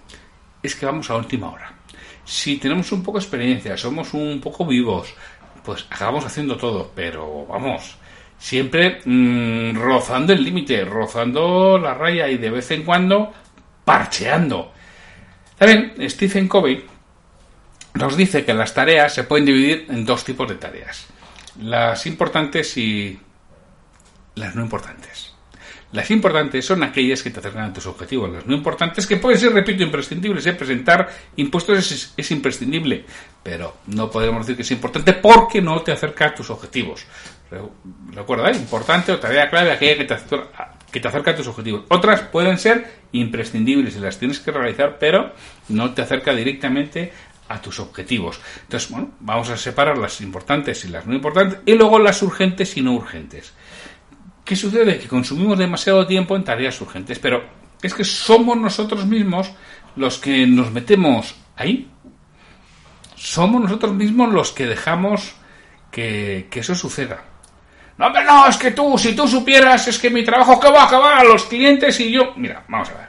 es 0.61 0.75
que 0.75 0.85
vamos 0.85 1.09
a 1.09 1.15
última 1.15 1.49
hora 1.49 1.77
si 2.27 2.57
tenemos 2.57 2.91
un 2.91 3.01
poco 3.01 3.17
de 3.17 3.23
experiencia, 3.23 3.77
somos 3.77 4.13
un 4.13 4.41
poco 4.41 4.65
vivos, 4.65 5.13
pues 5.63 5.87
acabamos 5.89 6.25
haciendo 6.25 6.57
todo, 6.57 6.91
pero 6.93 7.45
vamos, 7.47 7.97
siempre 8.37 8.99
mm, 9.05 9.77
rozando 9.77 10.33
el 10.33 10.43
límite, 10.43 10.83
rozando 10.83 11.79
la 11.79 11.93
raya 11.93 12.27
y 12.27 12.37
de 12.37 12.49
vez 12.49 12.69
en 12.71 12.83
cuando 12.83 13.31
parcheando. 13.85 14.73
También 15.57 15.93
Stephen 16.09 16.49
Covey 16.49 16.85
nos 17.93 18.17
dice 18.17 18.43
que 18.43 18.53
las 18.53 18.73
tareas 18.73 19.13
se 19.13 19.23
pueden 19.23 19.45
dividir 19.45 19.85
en 19.89 20.05
dos 20.05 20.25
tipos 20.25 20.49
de 20.49 20.55
tareas, 20.55 21.07
las 21.61 22.05
importantes 22.05 22.75
y 22.75 23.17
las 24.35 24.53
no 24.53 24.63
importantes. 24.63 25.36
Las 25.91 26.11
importantes 26.11 26.65
son 26.65 26.83
aquellas 26.83 27.23
que 27.23 27.29
te 27.29 27.39
acercan 27.39 27.69
a 27.69 27.73
tus 27.73 27.85
objetivos. 27.85 28.29
Las 28.29 28.45
no 28.45 28.53
importantes 28.53 29.07
que 29.07 29.17
pueden 29.17 29.39
ser, 29.39 29.53
repito, 29.53 29.83
imprescindibles. 29.83 30.45
¿eh? 30.45 30.53
Presentar 30.53 31.09
impuestos 31.37 32.13
es, 32.17 32.31
imprescindible, 32.31 33.05
pero 33.41 33.77
no 33.87 34.11
podemos 34.11 34.45
decir 34.45 34.57
que 34.57 34.63
es 34.63 34.71
importante 34.71 35.13
porque 35.13 35.61
no 35.61 35.81
te 35.81 35.93
acerca 35.93 36.27
a 36.27 36.35
tus 36.35 36.49
objetivos. 36.49 37.05
Recuerda, 38.11 38.51
¿eh? 38.51 38.55
importante 38.55 39.13
o 39.13 39.19
tarea 39.19 39.49
clave 39.49 39.71
aquella 39.71 39.97
que 39.97 40.03
te, 40.03 40.17
que 40.91 40.99
te 40.99 41.07
acerca 41.07 41.31
a 41.31 41.35
tus 41.35 41.47
objetivos. 41.47 41.83
Otras 41.87 42.21
pueden 42.21 42.57
ser 42.57 42.97
imprescindibles 43.13 43.95
y 43.95 43.99
las 43.99 44.19
tienes 44.19 44.39
que 44.39 44.51
realizar, 44.51 44.97
pero 44.99 45.31
no 45.69 45.93
te 45.93 46.01
acerca 46.01 46.33
directamente 46.33 47.13
a 47.47 47.61
tus 47.61 47.79
objetivos. 47.79 48.39
Entonces, 48.63 48.89
bueno, 48.89 49.11
vamos 49.21 49.49
a 49.49 49.57
separar 49.57 49.97
las 49.97 50.19
importantes 50.21 50.83
y 50.85 50.89
las 50.89 51.05
no 51.05 51.13
importantes 51.13 51.59
y 51.65 51.73
luego 51.75 51.99
las 51.99 52.21
urgentes 52.21 52.75
y 52.77 52.81
no 52.81 52.93
urgentes. 52.93 53.53
¿Qué 54.47 54.55
sucede? 54.55 54.97
Que 54.97 55.09
consumimos 55.09 55.57
demasiado 55.57 56.07
tiempo 56.07 56.33
en 56.33 56.45
tareas 56.45 56.79
urgentes, 56.79 57.19
pero 57.19 57.43
es 57.81 57.93
que 57.93 58.05
somos 58.05 58.55
nosotros 58.55 59.05
mismos 59.05 59.51
los 59.97 60.19
que 60.19 60.47
nos 60.47 60.71
metemos 60.71 61.35
ahí. 61.57 61.91
Somos 63.13 63.61
nosotros 63.61 63.93
mismos 63.93 64.31
los 64.31 64.53
que 64.53 64.65
dejamos 64.65 65.35
que, 65.91 66.47
eso 66.49 66.75
suceda. 66.75 67.25
No, 67.97 68.13
pero 68.13 68.25
no, 68.25 68.47
es 68.47 68.55
que 68.55 68.71
tú, 68.71 68.97
si 68.97 69.13
tú 69.13 69.27
supieras, 69.27 69.85
es 69.89 69.99
que 69.99 70.09
mi 70.09 70.23
trabajo 70.23 70.61
que 70.61 70.71
va 70.71 71.23
los 71.25 71.43
clientes 71.43 71.99
y 71.99 72.09
yo. 72.09 72.31
Mira, 72.37 72.63
vamos 72.69 72.89
a 72.91 72.93
ver. 72.93 73.07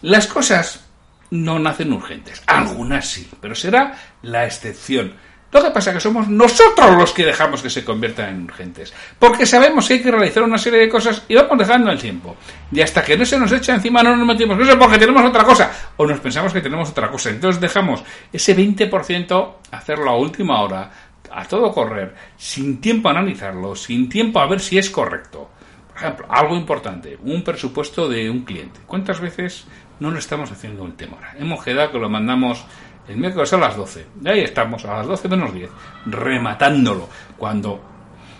Las 0.00 0.26
cosas 0.28 0.88
no 1.28 1.58
nacen 1.58 1.92
urgentes. 1.92 2.42
Algunas 2.46 3.06
sí, 3.06 3.28
pero 3.38 3.54
será 3.54 3.98
la 4.22 4.46
excepción. 4.46 5.12
Lo 5.52 5.60
que 5.62 5.70
pasa 5.70 5.90
es 5.90 5.94
que 5.94 6.00
somos 6.00 6.28
nosotros 6.28 6.96
los 6.96 7.12
que 7.12 7.24
dejamos 7.24 7.60
que 7.60 7.70
se 7.70 7.84
conviertan 7.84 8.28
en 8.28 8.44
urgentes. 8.44 8.94
Porque 9.18 9.46
sabemos 9.46 9.88
que 9.88 9.94
hay 9.94 10.02
que 10.02 10.10
realizar 10.10 10.44
una 10.44 10.58
serie 10.58 10.78
de 10.78 10.88
cosas 10.88 11.24
y 11.28 11.34
vamos 11.34 11.58
dejando 11.58 11.90
el 11.90 11.98
tiempo. 11.98 12.36
Y 12.70 12.80
hasta 12.80 13.02
que 13.02 13.16
no 13.16 13.24
se 13.24 13.38
nos 13.38 13.50
echa 13.50 13.74
encima 13.74 14.02
no 14.02 14.16
nos 14.16 14.26
metemos 14.26 14.58
eso 14.60 14.78
porque 14.78 14.98
tenemos 14.98 15.24
otra 15.24 15.42
cosa. 15.42 15.72
O 15.96 16.06
nos 16.06 16.20
pensamos 16.20 16.52
que 16.52 16.60
tenemos 16.60 16.90
otra 16.90 17.10
cosa. 17.10 17.30
Entonces 17.30 17.60
dejamos 17.60 18.04
ese 18.32 18.56
20% 18.56 19.52
hacerlo 19.72 20.10
a 20.10 20.16
última 20.16 20.60
hora, 20.60 20.90
a 21.32 21.44
todo 21.44 21.72
correr, 21.72 22.14
sin 22.36 22.80
tiempo 22.80 23.08
a 23.08 23.12
analizarlo, 23.12 23.74
sin 23.74 24.08
tiempo 24.08 24.38
a 24.38 24.46
ver 24.46 24.60
si 24.60 24.78
es 24.78 24.88
correcto. 24.88 25.50
Por 25.88 25.96
ejemplo, 25.96 26.26
algo 26.30 26.56
importante, 26.56 27.18
un 27.24 27.42
presupuesto 27.42 28.08
de 28.08 28.30
un 28.30 28.44
cliente. 28.44 28.80
¿Cuántas 28.86 29.20
veces 29.20 29.64
no 29.98 30.12
lo 30.12 30.18
estamos 30.20 30.52
haciendo 30.52 30.86
el 30.86 30.94
tema? 30.94 31.18
Hemos 31.38 31.64
quedado 31.64 31.90
que 31.90 31.98
lo 31.98 32.08
mandamos 32.08 32.64
el 33.10 33.16
miércoles 33.16 33.52
a 33.52 33.56
las 33.56 33.76
12. 33.76 34.06
Y 34.24 34.28
ahí 34.28 34.40
estamos, 34.40 34.84
a 34.84 34.98
las 34.98 35.06
12 35.06 35.28
menos 35.28 35.52
10, 35.52 35.70
rematándolo. 36.06 37.08
Cuando, 37.36 37.80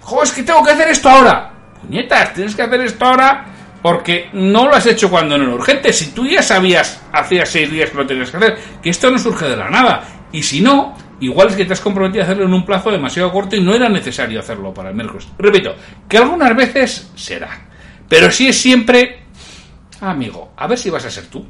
¡jo, 0.00 0.22
es 0.22 0.32
que 0.32 0.42
tengo 0.42 0.64
que 0.64 0.70
hacer 0.70 0.88
esto 0.88 1.08
ahora! 1.08 1.52
Puñetas, 1.80 2.34
tienes 2.34 2.54
que 2.54 2.62
hacer 2.62 2.80
esto 2.82 3.04
ahora 3.04 3.46
porque 3.82 4.28
no 4.32 4.68
lo 4.68 4.74
has 4.74 4.86
hecho 4.86 5.10
cuando 5.10 5.36
no 5.36 5.44
era 5.44 5.54
urgente. 5.54 5.92
Si 5.92 6.12
tú 6.12 6.26
ya 6.26 6.42
sabías, 6.42 7.02
hacía 7.12 7.46
seis 7.46 7.70
días 7.70 7.90
que 7.90 7.96
lo 7.96 8.06
tenías 8.06 8.30
que 8.30 8.36
hacer, 8.36 8.58
que 8.82 8.90
esto 8.90 9.10
no 9.10 9.18
surge 9.18 9.48
de 9.48 9.56
la 9.56 9.70
nada. 9.70 10.04
Y 10.30 10.42
si 10.42 10.60
no, 10.60 10.94
igual 11.20 11.48
es 11.48 11.56
que 11.56 11.64
te 11.64 11.72
has 11.72 11.80
comprometido 11.80 12.22
a 12.22 12.24
hacerlo 12.26 12.44
en 12.44 12.54
un 12.54 12.64
plazo 12.64 12.90
demasiado 12.90 13.32
corto 13.32 13.56
y 13.56 13.60
no 13.60 13.74
era 13.74 13.88
necesario 13.88 14.38
hacerlo 14.38 14.72
para 14.72 14.90
el 14.90 14.94
miércoles. 14.94 15.26
Repito, 15.38 15.74
que 16.08 16.18
algunas 16.18 16.54
veces 16.54 17.10
será. 17.16 17.66
Pero 18.08 18.30
si 18.30 18.48
es 18.48 18.60
siempre, 18.60 19.24
amigo, 20.00 20.52
a 20.56 20.66
ver 20.66 20.78
si 20.78 20.90
vas 20.90 21.04
a 21.06 21.10
ser 21.10 21.26
tú. 21.26 21.44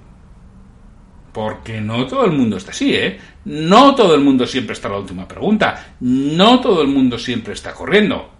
Porque 1.32 1.80
no 1.80 2.06
todo 2.06 2.24
el 2.24 2.32
mundo 2.32 2.56
está 2.56 2.72
así, 2.72 2.94
¿eh? 2.94 3.18
No 3.44 3.94
todo 3.94 4.14
el 4.14 4.20
mundo 4.20 4.46
siempre 4.46 4.72
está 4.72 4.88
la 4.88 4.98
última 4.98 5.28
pregunta. 5.28 5.94
No 6.00 6.60
todo 6.60 6.82
el 6.82 6.88
mundo 6.88 7.18
siempre 7.18 7.54
está 7.54 7.72
corriendo. 7.72 8.30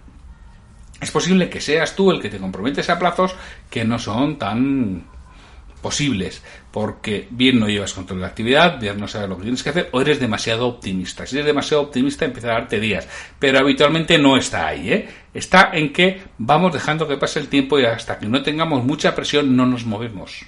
Es 1.00 1.11
posible 1.11 1.49
que 1.49 1.61
seas 1.61 1.94
tú 1.97 2.11
el 2.11 2.20
que 2.20 2.28
te 2.28 2.38
comprometes 2.38 2.90
a 2.90 2.99
plazos 2.99 3.35
que 3.70 3.85
no 3.85 3.99
son 3.99 4.38
tan 4.38 5.04
posibles, 5.80 6.42
porque 6.70 7.26
bien 7.30 7.59
no 7.59 7.66
llevas 7.66 7.94
control 7.94 8.18
de 8.18 8.23
la 8.23 8.28
actividad, 8.28 8.78
bien 8.78 8.99
no 8.99 9.09
sabes 9.09 9.28
lo 9.28 9.37
que 9.37 9.44
tienes 9.44 9.62
que 9.62 9.70
hacer, 9.70 9.88
o 9.92 10.00
eres 10.00 10.20
demasiado 10.20 10.66
optimista. 10.66 11.26
Si 11.26 11.37
eres 11.37 11.47
demasiado 11.47 11.85
optimista, 11.85 12.25
empieza 12.25 12.49
a 12.49 12.52
darte 12.52 12.78
días, 12.80 13.09
pero 13.38 13.59
habitualmente 13.59 14.18
no 14.18 14.37
está 14.37 14.66
ahí, 14.66 14.92
¿eh? 14.92 15.09
Está 15.32 15.70
en 15.73 15.92
que 15.92 16.23
vamos 16.38 16.73
dejando 16.73 17.09
que 17.09 17.16
pase 17.16 17.40
el 17.40 17.49
tiempo 17.49 17.78
y 17.78 17.85
hasta 17.85 18.18
que 18.18 18.26
no 18.26 18.42
tengamos 18.42 18.85
mucha 18.85 19.14
presión 19.14 19.56
no 19.56 19.64
nos 19.64 19.87
movemos. 19.87 20.44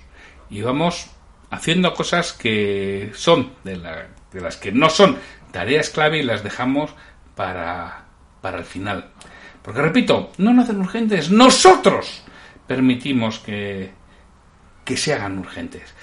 Y 0.50 0.60
vamos 0.60 1.08
haciendo 1.52 1.92
cosas 1.92 2.32
que 2.32 3.12
son 3.14 3.52
de, 3.62 3.76
las 3.76 4.56
que 4.56 4.72
no 4.72 4.88
son 4.88 5.18
tareas 5.52 5.90
clave 5.90 6.18
y 6.18 6.22
las 6.22 6.42
dejamos 6.42 6.90
para, 7.36 8.06
para 8.40 8.58
el 8.58 8.64
final. 8.64 9.10
Porque 9.60 9.82
repito, 9.82 10.32
no 10.38 10.54
nacen 10.54 10.80
urgentes, 10.80 11.30
nosotros 11.30 12.24
permitimos 12.66 13.38
que, 13.38 13.90
que 14.82 14.96
se 14.96 15.12
hagan 15.12 15.38
urgentes. 15.38 15.94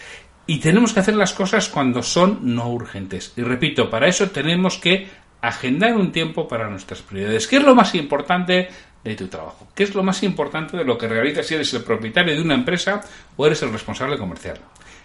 Y 0.46 0.60
tenemos 0.60 0.94
que 0.94 1.00
hacer 1.00 1.16
las 1.16 1.34
cosas 1.34 1.68
cuando 1.68 2.04
son 2.04 2.40
no 2.56 2.70
urgentes. 2.70 3.34
Y 3.36 3.42
repito, 3.42 3.90
para 3.90 4.08
eso 4.08 4.30
tenemos 4.30 4.78
que 4.78 5.10
agendar 5.42 5.96
un 5.96 6.12
tiempo 6.12 6.48
para 6.48 6.70
nuestras 6.70 7.02
prioridades. 7.02 7.48
¿Qué 7.48 7.58
es 7.58 7.64
lo 7.64 7.74
más 7.74 7.96
importante 7.96 8.70
de 9.04 9.16
tu 9.16 9.28
trabajo? 9.28 9.68
¿Qué 9.74 9.84
es 9.84 9.96
lo 9.96 10.04
más 10.04 10.22
importante 10.22 10.78
de 10.78 10.86
lo 10.86 10.98
que 10.98 11.08
realizas 11.08 11.48
si 11.48 11.56
eres 11.56 11.74
el 11.74 11.84
propietario 11.84 12.36
de 12.36 12.42
una 12.42 12.54
empresa 12.54 13.02
o 13.36 13.48
eres 13.48 13.64
el 13.64 13.72
responsable 13.72 14.18
comercial? 14.18 14.60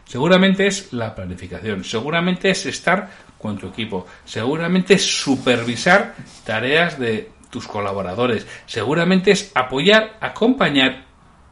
Seguramente 0.07 0.67
es 0.67 0.93
la 0.93 1.15
planificación, 1.15 1.83
seguramente 1.83 2.51
es 2.51 2.67
estar 2.67 3.09
con 3.39 3.59
tu 3.59 3.69
equipo, 3.69 4.07
seguramente 4.25 4.95
es 4.95 5.05
supervisar 5.05 6.15
tareas 6.45 6.99
de 6.99 7.31
tus 7.51 7.67
colaboradores, 7.67 8.47
seguramente 8.67 9.31
es 9.31 9.51
apoyar, 9.55 10.17
acompañar 10.21 11.05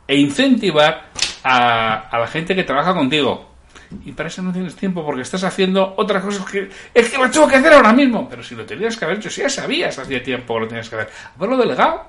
e 0.07 0.17
incentivar 0.17 1.11
a, 1.45 2.19
la 2.19 2.27
gente 2.27 2.55
que 2.55 2.65
trabaja 2.65 2.95
contigo. 2.95 3.51
Y 4.05 4.13
para 4.13 4.29
eso 4.29 4.43
no 4.43 4.53
tienes 4.53 4.75
tiempo 4.75 5.05
porque 5.05 5.23
estás 5.23 5.45
haciendo 5.45 5.95
otras 5.97 6.25
cosas 6.25 6.47
que 6.51 6.71
es 6.95 7.11
que 7.11 7.19
lo 7.19 7.31
tengo 7.31 7.47
que 7.47 7.57
hacer 7.57 7.73
ahora 7.73 7.93
mismo. 7.93 8.27
Pero 8.29 8.43
si 8.43 8.55
lo 8.55 8.65
tenías 8.65 8.97
que 8.97 9.05
haber 9.05 9.19
hecho, 9.19 9.31
si 9.31 9.43
ya 9.43 9.51
sabías 9.51 9.99
hacía 9.99 10.23
tiempo 10.23 10.55
que 10.55 10.61
lo 10.61 10.69
tenías 10.69 10.89
que 10.89 10.97
hacer, 10.97 11.11
haberlo 11.37 11.57
delegado, 11.59 12.07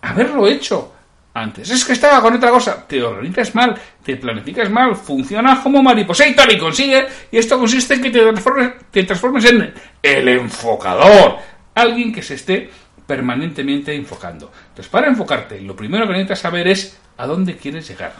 haberlo 0.00 0.48
hecho 0.48 0.94
antes. 1.40 1.70
Es 1.70 1.84
que 1.84 1.92
estaba 1.92 2.20
con 2.20 2.34
otra 2.34 2.50
cosa. 2.50 2.86
Te 2.86 3.02
organizas 3.02 3.54
mal, 3.54 3.74
te 4.04 4.16
planificas 4.16 4.70
mal, 4.70 4.96
funciona 4.96 5.62
como 5.62 5.82
mariposa 5.82 6.26
y 6.26 6.34
tal 6.34 6.52
y 6.52 6.58
consigue. 6.58 7.06
Y 7.30 7.38
esto 7.38 7.58
consiste 7.58 7.94
en 7.94 8.02
que 8.02 8.10
te 8.10 8.20
transformes, 8.20 8.72
te 8.90 9.04
transformes 9.04 9.44
en 9.44 9.74
el 10.02 10.28
enfocador. 10.28 11.36
Alguien 11.74 12.12
que 12.12 12.22
se 12.22 12.34
esté 12.34 12.70
permanentemente 13.06 13.94
enfocando. 13.94 14.52
Entonces, 14.68 14.88
para 14.88 15.08
enfocarte, 15.08 15.60
lo 15.62 15.74
primero 15.74 16.06
que 16.06 16.12
necesitas 16.12 16.40
saber 16.40 16.68
es 16.68 16.98
a 17.16 17.26
dónde 17.26 17.56
quieres 17.56 17.88
llegar. 17.88 18.12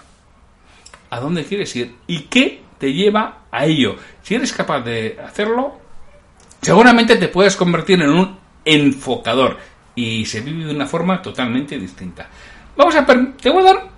A 1.10 1.20
dónde 1.20 1.44
quieres 1.44 1.74
ir 1.76 1.94
y 2.06 2.22
qué 2.22 2.62
te 2.78 2.92
lleva 2.92 3.42
a 3.50 3.66
ello. 3.66 3.96
Si 4.22 4.34
eres 4.34 4.52
capaz 4.52 4.80
de 4.80 5.18
hacerlo, 5.22 5.78
seguramente 6.62 7.16
te 7.16 7.28
puedes 7.28 7.56
convertir 7.56 8.00
en 8.00 8.10
un 8.10 8.38
enfocador 8.64 9.58
y 9.94 10.24
se 10.26 10.40
vive 10.40 10.64
de 10.64 10.74
una 10.74 10.86
forma 10.86 11.20
totalmente 11.20 11.78
distinta. 11.78 12.28
Vamos 12.78 12.94
a 12.94 13.04
te 13.04 13.50
voy 13.50 13.66
a 13.66 13.72
dar 13.72 13.88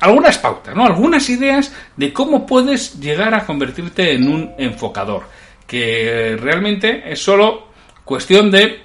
algunas 0.00 0.36
pautas, 0.38 0.74
¿no? 0.74 0.84
Algunas 0.84 1.30
ideas 1.30 1.72
de 1.96 2.12
cómo 2.12 2.44
puedes 2.44 2.98
llegar 2.98 3.32
a 3.32 3.46
convertirte 3.46 4.14
en 4.14 4.28
un 4.28 4.52
enfocador, 4.58 5.28
que 5.64 6.36
realmente 6.40 7.04
es 7.06 7.22
solo 7.22 7.68
cuestión 8.04 8.50
de, 8.50 8.80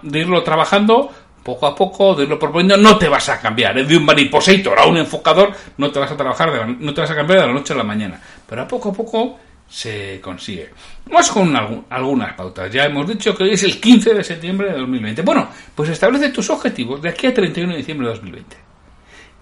de 0.00 0.18
irlo 0.18 0.42
trabajando 0.42 1.12
poco 1.42 1.66
a 1.66 1.74
poco, 1.74 2.14
de 2.14 2.22
irlo 2.22 2.38
proponiendo, 2.38 2.78
no 2.78 2.96
te 2.96 3.10
vas 3.10 3.28
a 3.28 3.38
cambiar, 3.38 3.76
¿eh? 3.76 3.84
de 3.84 3.98
un 3.98 4.04
maniposator 4.06 4.78
a 4.78 4.86
un 4.86 4.96
enfocador, 4.96 5.52
no 5.76 5.90
te 5.90 5.98
vas 5.98 6.12
a 6.12 6.16
trabajar, 6.16 6.66
no 6.66 6.94
te 6.94 7.02
vas 7.02 7.10
a 7.10 7.14
cambiar 7.14 7.40
de 7.40 7.46
la 7.48 7.52
noche 7.52 7.74
a 7.74 7.76
la 7.76 7.84
mañana, 7.84 8.18
pero 8.48 8.62
a 8.62 8.66
poco 8.66 8.88
a 8.88 8.92
poco 8.94 9.38
se 9.68 10.22
consigue. 10.22 10.70
Vamos 11.04 11.30
con 11.30 11.54
algunas 11.90 12.32
pautas. 12.32 12.72
Ya 12.72 12.86
hemos 12.86 13.06
dicho 13.06 13.36
que 13.36 13.44
hoy 13.44 13.50
es 13.50 13.62
el 13.62 13.78
15 13.78 14.14
de 14.14 14.24
septiembre 14.24 14.72
de 14.72 14.78
2020. 14.78 15.20
Bueno, 15.20 15.50
pues 15.74 15.90
establece 15.90 16.30
tus 16.30 16.48
objetivos 16.48 17.02
de 17.02 17.10
aquí 17.10 17.26
a 17.26 17.34
31 17.34 17.72
de 17.72 17.78
diciembre 17.78 18.06
de 18.06 18.14
2020 18.14 18.65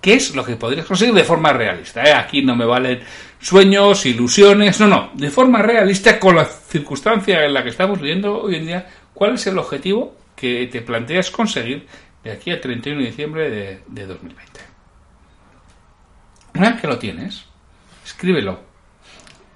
qué 0.05 0.17
es 0.17 0.35
lo 0.35 0.45
que 0.45 0.57
podrías 0.57 0.85
conseguir 0.85 1.15
de 1.15 1.25
forma 1.25 1.51
realista. 1.55 2.05
¿eh? 2.05 2.13
Aquí 2.13 2.43
no 2.43 2.55
me 2.55 2.67
valen 2.67 3.01
sueños, 3.41 4.05
ilusiones, 4.05 4.79
no, 4.79 4.87
no, 4.87 5.11
de 5.15 5.31
forma 5.31 5.63
realista 5.63 6.21
con 6.21 6.37
la 6.37 6.45
circunstancia 6.45 7.43
en 7.43 7.55
la 7.55 7.63
que 7.63 7.71
estamos 7.71 7.99
viviendo 7.99 8.43
hoy 8.43 8.57
en 8.57 8.67
día, 8.67 8.87
¿cuál 9.15 9.37
es 9.37 9.47
el 9.47 9.57
objetivo 9.57 10.15
que 10.37 10.67
te 10.67 10.83
planteas 10.83 11.31
conseguir 11.31 11.87
de 12.23 12.33
aquí 12.33 12.51
a 12.51 12.61
31 12.61 13.01
de 13.01 13.07
diciembre 13.07 13.49
de, 13.49 13.81
de 13.87 14.07
2020? 14.07 14.61
Una 16.57 16.73
vez 16.73 16.81
que 16.83 16.87
lo 16.87 16.99
tienes, 16.99 17.47
escríbelo 18.05 18.61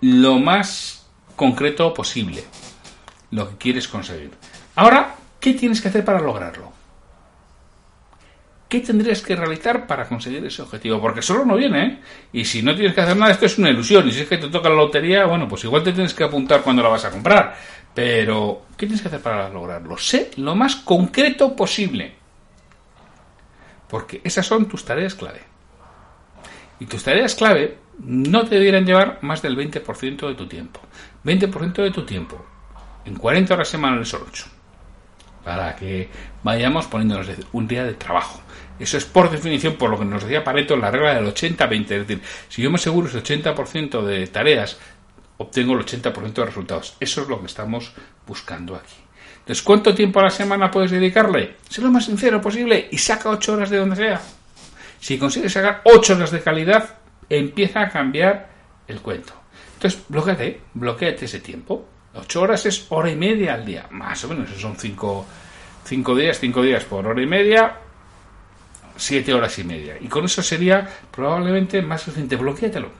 lo 0.00 0.38
más 0.38 1.10
concreto 1.36 1.92
posible, 1.92 2.42
lo 3.32 3.50
que 3.50 3.56
quieres 3.58 3.86
conseguir. 3.86 4.30
Ahora, 4.76 5.14
¿qué 5.40 5.52
tienes 5.52 5.82
que 5.82 5.88
hacer 5.88 6.06
para 6.06 6.20
lograrlo? 6.20 6.77
¿Qué 8.68 8.80
tendrías 8.80 9.22
que 9.22 9.34
realizar 9.34 9.86
para 9.86 10.06
conseguir 10.06 10.44
ese 10.44 10.60
objetivo? 10.60 11.00
Porque 11.00 11.22
solo 11.22 11.46
no 11.46 11.56
viene, 11.56 11.86
¿eh? 11.86 11.98
Y 12.34 12.44
si 12.44 12.62
no 12.62 12.74
tienes 12.74 12.94
que 12.94 13.00
hacer 13.00 13.16
nada, 13.16 13.32
esto 13.32 13.46
es 13.46 13.56
una 13.58 13.70
ilusión. 13.70 14.06
Y 14.06 14.12
si 14.12 14.20
es 14.20 14.28
que 14.28 14.36
te 14.36 14.48
toca 14.48 14.68
la 14.68 14.74
lotería, 14.74 15.24
bueno, 15.24 15.48
pues 15.48 15.64
igual 15.64 15.82
te 15.82 15.92
tienes 15.92 16.12
que 16.12 16.24
apuntar 16.24 16.60
cuando 16.60 16.82
la 16.82 16.90
vas 16.90 17.04
a 17.06 17.10
comprar. 17.10 17.56
Pero, 17.94 18.66
¿qué 18.76 18.84
tienes 18.84 19.00
que 19.00 19.08
hacer 19.08 19.22
para 19.22 19.48
lograrlo? 19.48 19.96
Sé 19.96 20.32
lo 20.36 20.54
más 20.54 20.76
concreto 20.76 21.56
posible. 21.56 22.14
Porque 23.88 24.20
esas 24.22 24.46
son 24.46 24.68
tus 24.68 24.84
tareas 24.84 25.14
clave. 25.14 25.40
Y 26.78 26.84
tus 26.84 27.02
tareas 27.02 27.34
clave 27.34 27.78
no 28.00 28.44
te 28.46 28.56
debieran 28.56 28.84
llevar 28.84 29.18
más 29.22 29.40
del 29.40 29.56
20% 29.56 30.28
de 30.28 30.34
tu 30.34 30.46
tiempo. 30.46 30.80
20% 31.24 31.82
de 31.82 31.90
tu 31.90 32.04
tiempo. 32.04 32.44
En 33.06 33.16
40 33.16 33.54
horas 33.54 33.68
semanales 33.68 34.08
son 34.10 34.22
8. 34.28 34.57
Para 35.48 35.74
que 35.74 36.10
vayamos 36.42 36.88
poniéndonos 36.88 37.26
un 37.52 37.66
día 37.66 37.82
de 37.82 37.94
trabajo. 37.94 38.42
Eso 38.78 38.98
es 38.98 39.06
por 39.06 39.30
definición, 39.30 39.76
por 39.76 39.88
lo 39.88 39.98
que 39.98 40.04
nos 40.04 40.22
decía 40.22 40.44
Pareto, 40.44 40.76
la 40.76 40.90
regla 40.90 41.14
del 41.14 41.24
80-20. 41.24 41.80
Es 41.80 41.88
decir, 41.88 42.20
si 42.50 42.60
yo 42.60 42.70
me 42.70 42.76
aseguro 42.76 43.08
ese 43.08 43.22
80% 43.22 44.02
de 44.02 44.26
tareas 44.26 44.76
obtengo 45.38 45.72
el 45.72 45.86
80% 45.86 46.34
de 46.34 46.44
resultados. 46.44 46.96
Eso 47.00 47.22
es 47.22 47.28
lo 47.28 47.40
que 47.40 47.46
estamos 47.46 47.92
buscando 48.26 48.74
aquí. 48.74 48.96
Entonces, 49.38 49.62
¿cuánto 49.62 49.94
tiempo 49.94 50.20
a 50.20 50.24
la 50.24 50.30
semana 50.30 50.70
puedes 50.70 50.90
dedicarle? 50.90 51.56
Sé 51.70 51.80
lo 51.80 51.90
más 51.90 52.04
sincero 52.04 52.42
posible 52.42 52.86
y 52.90 52.98
saca 52.98 53.30
8 53.30 53.54
horas 53.54 53.70
de 53.70 53.78
donde 53.78 53.96
sea. 53.96 54.20
Si 55.00 55.16
consigues 55.16 55.54
sacar 55.54 55.80
8 55.84 56.16
horas 56.16 56.30
de 56.30 56.42
calidad, 56.42 56.98
empieza 57.30 57.80
a 57.80 57.88
cambiar 57.88 58.50
el 58.86 59.00
cuento. 59.00 59.32
Entonces, 59.76 60.02
bloqueate, 60.08 60.60
bloqueate 60.74 61.24
ese 61.24 61.40
tiempo. 61.40 61.88
8 62.18 62.40
horas 62.40 62.66
es 62.66 62.86
hora 62.90 63.10
y 63.10 63.16
media 63.16 63.54
al 63.54 63.64
día, 63.64 63.86
más 63.90 64.22
o 64.24 64.28
menos, 64.28 64.48
son 64.58 64.76
5 64.76 65.26
días, 66.16 66.38
5 66.38 66.62
días 66.62 66.84
por 66.84 67.06
hora 67.06 67.22
y 67.22 67.26
media, 67.26 67.76
7 68.96 69.32
horas 69.34 69.58
y 69.58 69.64
media. 69.64 69.96
Y 70.00 70.08
con 70.08 70.24
eso 70.24 70.42
sería 70.42 70.88
probablemente 71.10 71.80
más 71.82 72.02
suficiente. 72.02 72.36
Bloquéatelo. 72.36 72.90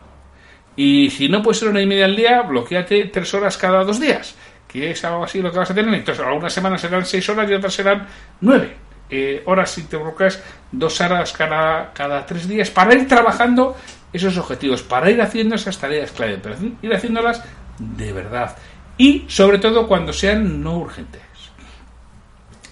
Y 0.76 1.10
si 1.10 1.28
no 1.28 1.42
puede 1.42 1.58
ser 1.58 1.68
una 1.68 1.82
y 1.82 1.87
media 1.87 2.04
al 2.04 2.16
día, 2.16 2.42
bloqueate 2.42 3.06
3 3.06 3.34
horas 3.34 3.58
cada 3.58 3.84
dos 3.84 4.00
días, 4.00 4.34
que 4.66 4.90
es 4.92 5.04
algo 5.04 5.25
así 5.25 5.42
lo 5.42 5.50
que 5.50 5.58
vas 5.58 5.70
a 5.70 5.75
tener. 5.75 5.92
Entonces, 5.92 6.25
algunas 6.25 6.52
semanas 6.52 6.80
serán 6.80 7.04
6 7.04 7.28
horas 7.30 7.50
y 7.50 7.54
otras 7.54 7.75
serán 7.75 8.06
9 8.40 8.88
eh, 9.10 9.42
horas 9.46 9.70
si 9.70 9.84
te 9.84 9.96
bloqueas, 9.96 10.42
dos 10.70 11.00
horas 11.00 11.32
cada, 11.32 11.92
cada 11.94 12.26
tres 12.26 12.46
días 12.46 12.70
para 12.70 12.94
ir 12.94 13.08
trabajando 13.08 13.75
esos 14.12 14.37
objetivos, 14.37 14.82
para 14.82 15.10
ir 15.10 15.20
haciendo 15.22 15.54
esas 15.54 15.78
tareas 15.78 16.12
clave, 16.12 16.38
pero 16.42 16.56
ir 16.82 16.94
haciéndolas 16.94 17.42
de 17.78 18.12
verdad. 18.12 18.56
Y 18.99 19.25
sobre 19.28 19.59
todo 19.59 19.87
cuando 19.87 20.12
sean 20.12 20.62
no 20.62 20.78
urgentes. 20.78 21.23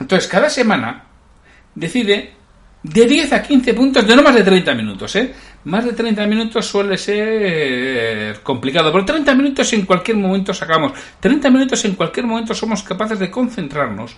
Entonces, 0.00 0.28
cada 0.28 0.50
semana 0.50 1.04
decide 1.75 2.35
de 2.83 3.06
10 3.06 3.33
a 3.33 3.42
15 3.42 3.75
puntos 3.75 4.06
de 4.06 4.14
no 4.14 4.23
más 4.23 4.35
de 4.35 4.42
30 4.42 4.75
minutos, 4.75 5.16
¿eh? 5.16 5.35
Más 5.64 5.85
de 5.85 5.92
30 5.92 6.26
minutos 6.26 6.66
suele 6.66 6.97
ser 6.97 8.40
complicado, 8.42 8.92
pero 8.92 9.04
30 9.04 9.35
minutos 9.35 9.73
en 9.73 9.85
cualquier 9.85 10.16
momento 10.16 10.54
sacamos. 10.54 10.92
30 11.18 11.50
minutos 11.50 11.85
en 11.85 11.95
cualquier 11.95 12.26
momento 12.26 12.54
somos 12.54 12.83
capaces 12.83 13.18
de 13.18 13.30
concentrarnos, 13.30 14.16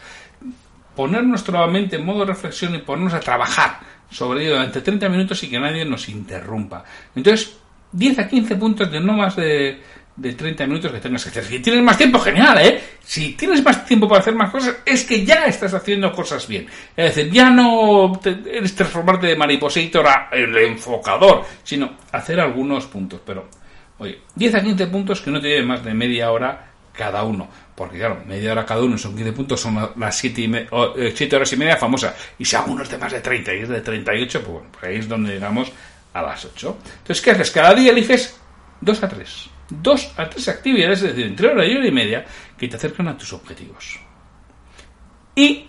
poner 0.95 1.25
nuestra 1.25 1.67
mente 1.67 1.97
en 1.97 2.05
modo 2.05 2.25
reflexión 2.25 2.75
y 2.75 2.79
ponernos 2.79 3.15
a 3.15 3.21
trabajar 3.21 3.81
sobre 4.11 4.45
ello 4.45 4.57
durante 4.57 4.81
30 4.81 5.09
minutos 5.09 5.43
y 5.43 5.49
que 5.49 5.59
nadie 5.59 5.85
nos 5.85 6.09
interrumpa. 6.09 6.85
Entonces, 7.15 7.57
10 7.93 8.19
a 8.19 8.29
15 8.29 8.57
puntos 8.57 8.91
de 8.91 9.00
no 9.00 9.15
más 9.15 9.37
de, 9.37 9.81
de 10.19 10.33
30 10.33 10.67
minutos 10.67 10.91
que 10.91 10.99
tengas 10.99 11.23
que 11.23 11.31
hacer. 11.31 11.45
Si 11.45 11.61
tienes 11.61 11.83
más 11.83 11.97
tiempo, 11.97 12.19
genial, 12.19 12.59
¿eh? 12.59 12.83
Si 13.01 13.35
tienes 13.35 13.63
más 13.65 13.87
tiempo 13.87 14.09
para 14.09 14.21
hacer 14.21 14.35
más 14.35 14.51
cosas, 14.51 14.77
es 14.85 15.05
que 15.05 15.25
ya 15.25 15.47
estás 15.47 15.73
haciendo 15.73 16.13
cosas 16.13 16.47
bien. 16.49 16.67
Es 16.97 17.15
decir, 17.15 17.33
ya 17.33 17.51
no 17.51 18.21
eres 18.25 18.75
transformarte 18.75 19.29
de 19.29 19.37
mariposator 19.37 20.07
a 20.07 20.29
el 20.33 20.57
enfocador, 20.57 21.45
sino 21.63 21.93
hacer 22.11 22.41
algunos 22.41 22.87
puntos. 22.87 23.21
Pero, 23.25 23.49
oye, 23.99 24.23
10 24.35 24.55
a 24.57 24.63
15 24.63 24.87
puntos 24.89 25.21
que 25.21 25.31
no 25.31 25.41
te 25.41 25.49
lleven 25.49 25.69
más 25.69 25.85
de 25.85 25.95
media 25.95 26.33
hora 26.33 26.67
cada 26.93 27.23
uno. 27.23 27.49
Porque 27.77 27.99
claro, 27.99 28.21
media 28.27 28.51
hora 28.51 28.67
cada 28.67 28.83
uno 28.83 28.99
son 28.99 29.15
15 29.15 29.33
puntos, 29.33 29.61
son 29.61 29.93
las 29.97 30.17
7, 30.17 30.41
y 30.41 30.49
7 30.51 30.69
eh, 30.97 31.37
horas 31.37 31.53
y 31.53 31.57
media 31.57 31.77
famosas. 31.77 32.13
Y 32.41 32.45
si 32.45 32.57
alguno 32.57 32.83
es 32.83 32.91
de 32.91 32.99
más 32.99 33.13
de 33.13 33.21
30 33.21 33.55
y 33.55 33.59
es 33.61 33.69
de 33.69 33.81
38, 33.81 34.41
pues 34.41 34.53
bueno, 34.53 34.69
pues 34.73 34.85
ahí 34.85 34.97
es 34.97 35.09
donde 35.09 35.35
llegamos 35.35 35.71
a 36.13 36.23
las 36.23 36.45
8. 36.45 36.77
Entonces, 36.99 37.23
¿qué 37.23 37.31
haces? 37.31 37.53
Cada 37.53 37.73
día 37.73 37.93
eliges 37.93 38.37
2 38.81 39.03
a 39.05 39.09
3. 39.09 39.51
2 39.71 40.13
a 40.17 40.29
3 40.29 40.49
actividades, 40.49 41.03
es 41.03 41.11
decir, 41.11 41.27
entre 41.27 41.49
hora 41.49 41.67
y 41.67 41.77
hora 41.77 41.87
y 41.87 41.93
media, 41.93 42.25
que 42.57 42.69
te 42.69 42.77
acercan 42.77 43.09
a 43.09 43.17
tus 43.17 43.33
objetivos. 43.33 43.99
Y, 45.35 45.67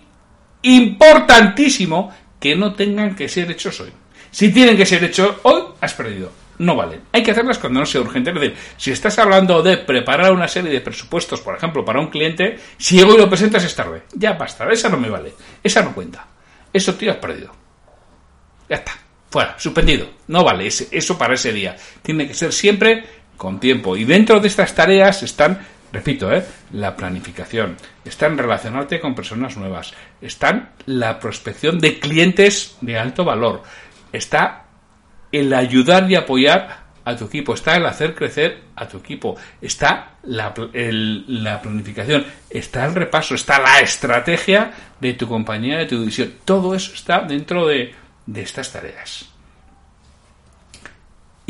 importantísimo, 0.62 2.14
que 2.38 2.56
no 2.56 2.74
tengan 2.74 3.14
que 3.14 3.28
ser 3.28 3.50
hechos 3.50 3.80
hoy. 3.80 3.92
Si 4.30 4.52
tienen 4.52 4.76
que 4.76 4.86
ser 4.86 5.04
hechos 5.04 5.36
hoy, 5.42 5.62
has 5.80 5.94
perdido 5.94 6.32
no 6.60 6.76
valen. 6.76 7.00
Hay 7.12 7.22
que 7.22 7.30
hacerlas 7.30 7.58
cuando 7.58 7.80
no 7.80 7.86
sea 7.86 8.02
urgente. 8.02 8.30
Es 8.30 8.34
decir, 8.34 8.56
si 8.76 8.92
estás 8.92 9.18
hablando 9.18 9.62
de 9.62 9.78
preparar 9.78 10.30
una 10.30 10.46
serie 10.46 10.70
de 10.70 10.80
presupuestos, 10.80 11.40
por 11.40 11.56
ejemplo, 11.56 11.84
para 11.84 12.00
un 12.00 12.08
cliente, 12.08 12.58
si 12.76 13.02
hoy 13.02 13.16
lo 13.16 13.28
presentas 13.28 13.64
es 13.64 13.74
tarde. 13.74 14.02
Ya 14.12 14.34
basta, 14.34 14.70
esa 14.70 14.88
no 14.90 14.98
me 14.98 15.08
vale. 15.08 15.32
Esa 15.64 15.82
no 15.82 15.94
cuenta. 15.94 16.26
Eso, 16.72 16.94
tío, 16.94 17.10
has 17.10 17.16
perdido. 17.16 17.50
Ya 18.68 18.76
está. 18.76 18.92
Fuera, 19.30 19.58
suspendido. 19.58 20.06
No 20.28 20.44
vale 20.44 20.66
eso 20.66 21.16
para 21.16 21.34
ese 21.34 21.52
día. 21.52 21.76
Tiene 22.02 22.26
que 22.26 22.34
ser 22.34 22.52
siempre 22.52 23.04
con 23.40 23.58
tiempo. 23.58 23.96
Y 23.96 24.04
dentro 24.04 24.38
de 24.38 24.48
estas 24.48 24.74
tareas 24.74 25.22
están, 25.22 25.60
repito, 25.90 26.30
¿eh? 26.30 26.44
la 26.72 26.94
planificación, 26.94 27.74
están 28.04 28.36
relacionarte 28.36 29.00
con 29.00 29.14
personas 29.14 29.56
nuevas, 29.56 29.94
están 30.20 30.72
la 30.84 31.18
prospección 31.18 31.78
de 31.78 31.98
clientes 31.98 32.76
de 32.82 32.98
alto 32.98 33.24
valor, 33.24 33.62
está 34.12 34.66
el 35.32 35.54
ayudar 35.54 36.10
y 36.10 36.16
apoyar 36.16 36.80
a 37.02 37.16
tu 37.16 37.24
equipo, 37.24 37.54
está 37.54 37.78
el 37.78 37.86
hacer 37.86 38.14
crecer 38.14 38.60
a 38.76 38.86
tu 38.86 38.98
equipo, 38.98 39.38
está 39.62 40.16
la, 40.24 40.52
la, 40.74 41.62
planificación, 41.62 42.26
está 42.50 42.84
el 42.84 42.94
repaso, 42.94 43.34
está 43.34 43.58
la 43.58 43.80
estrategia 43.80 44.70
de 45.00 45.14
tu 45.14 45.26
compañía, 45.26 45.78
de 45.78 45.86
tu 45.86 45.98
división. 45.98 46.34
Todo 46.44 46.74
eso 46.74 46.92
está 46.92 47.22
dentro 47.22 47.66
de, 47.66 47.94
de 48.26 48.42
estas 48.42 48.70
tareas. 48.70 49.29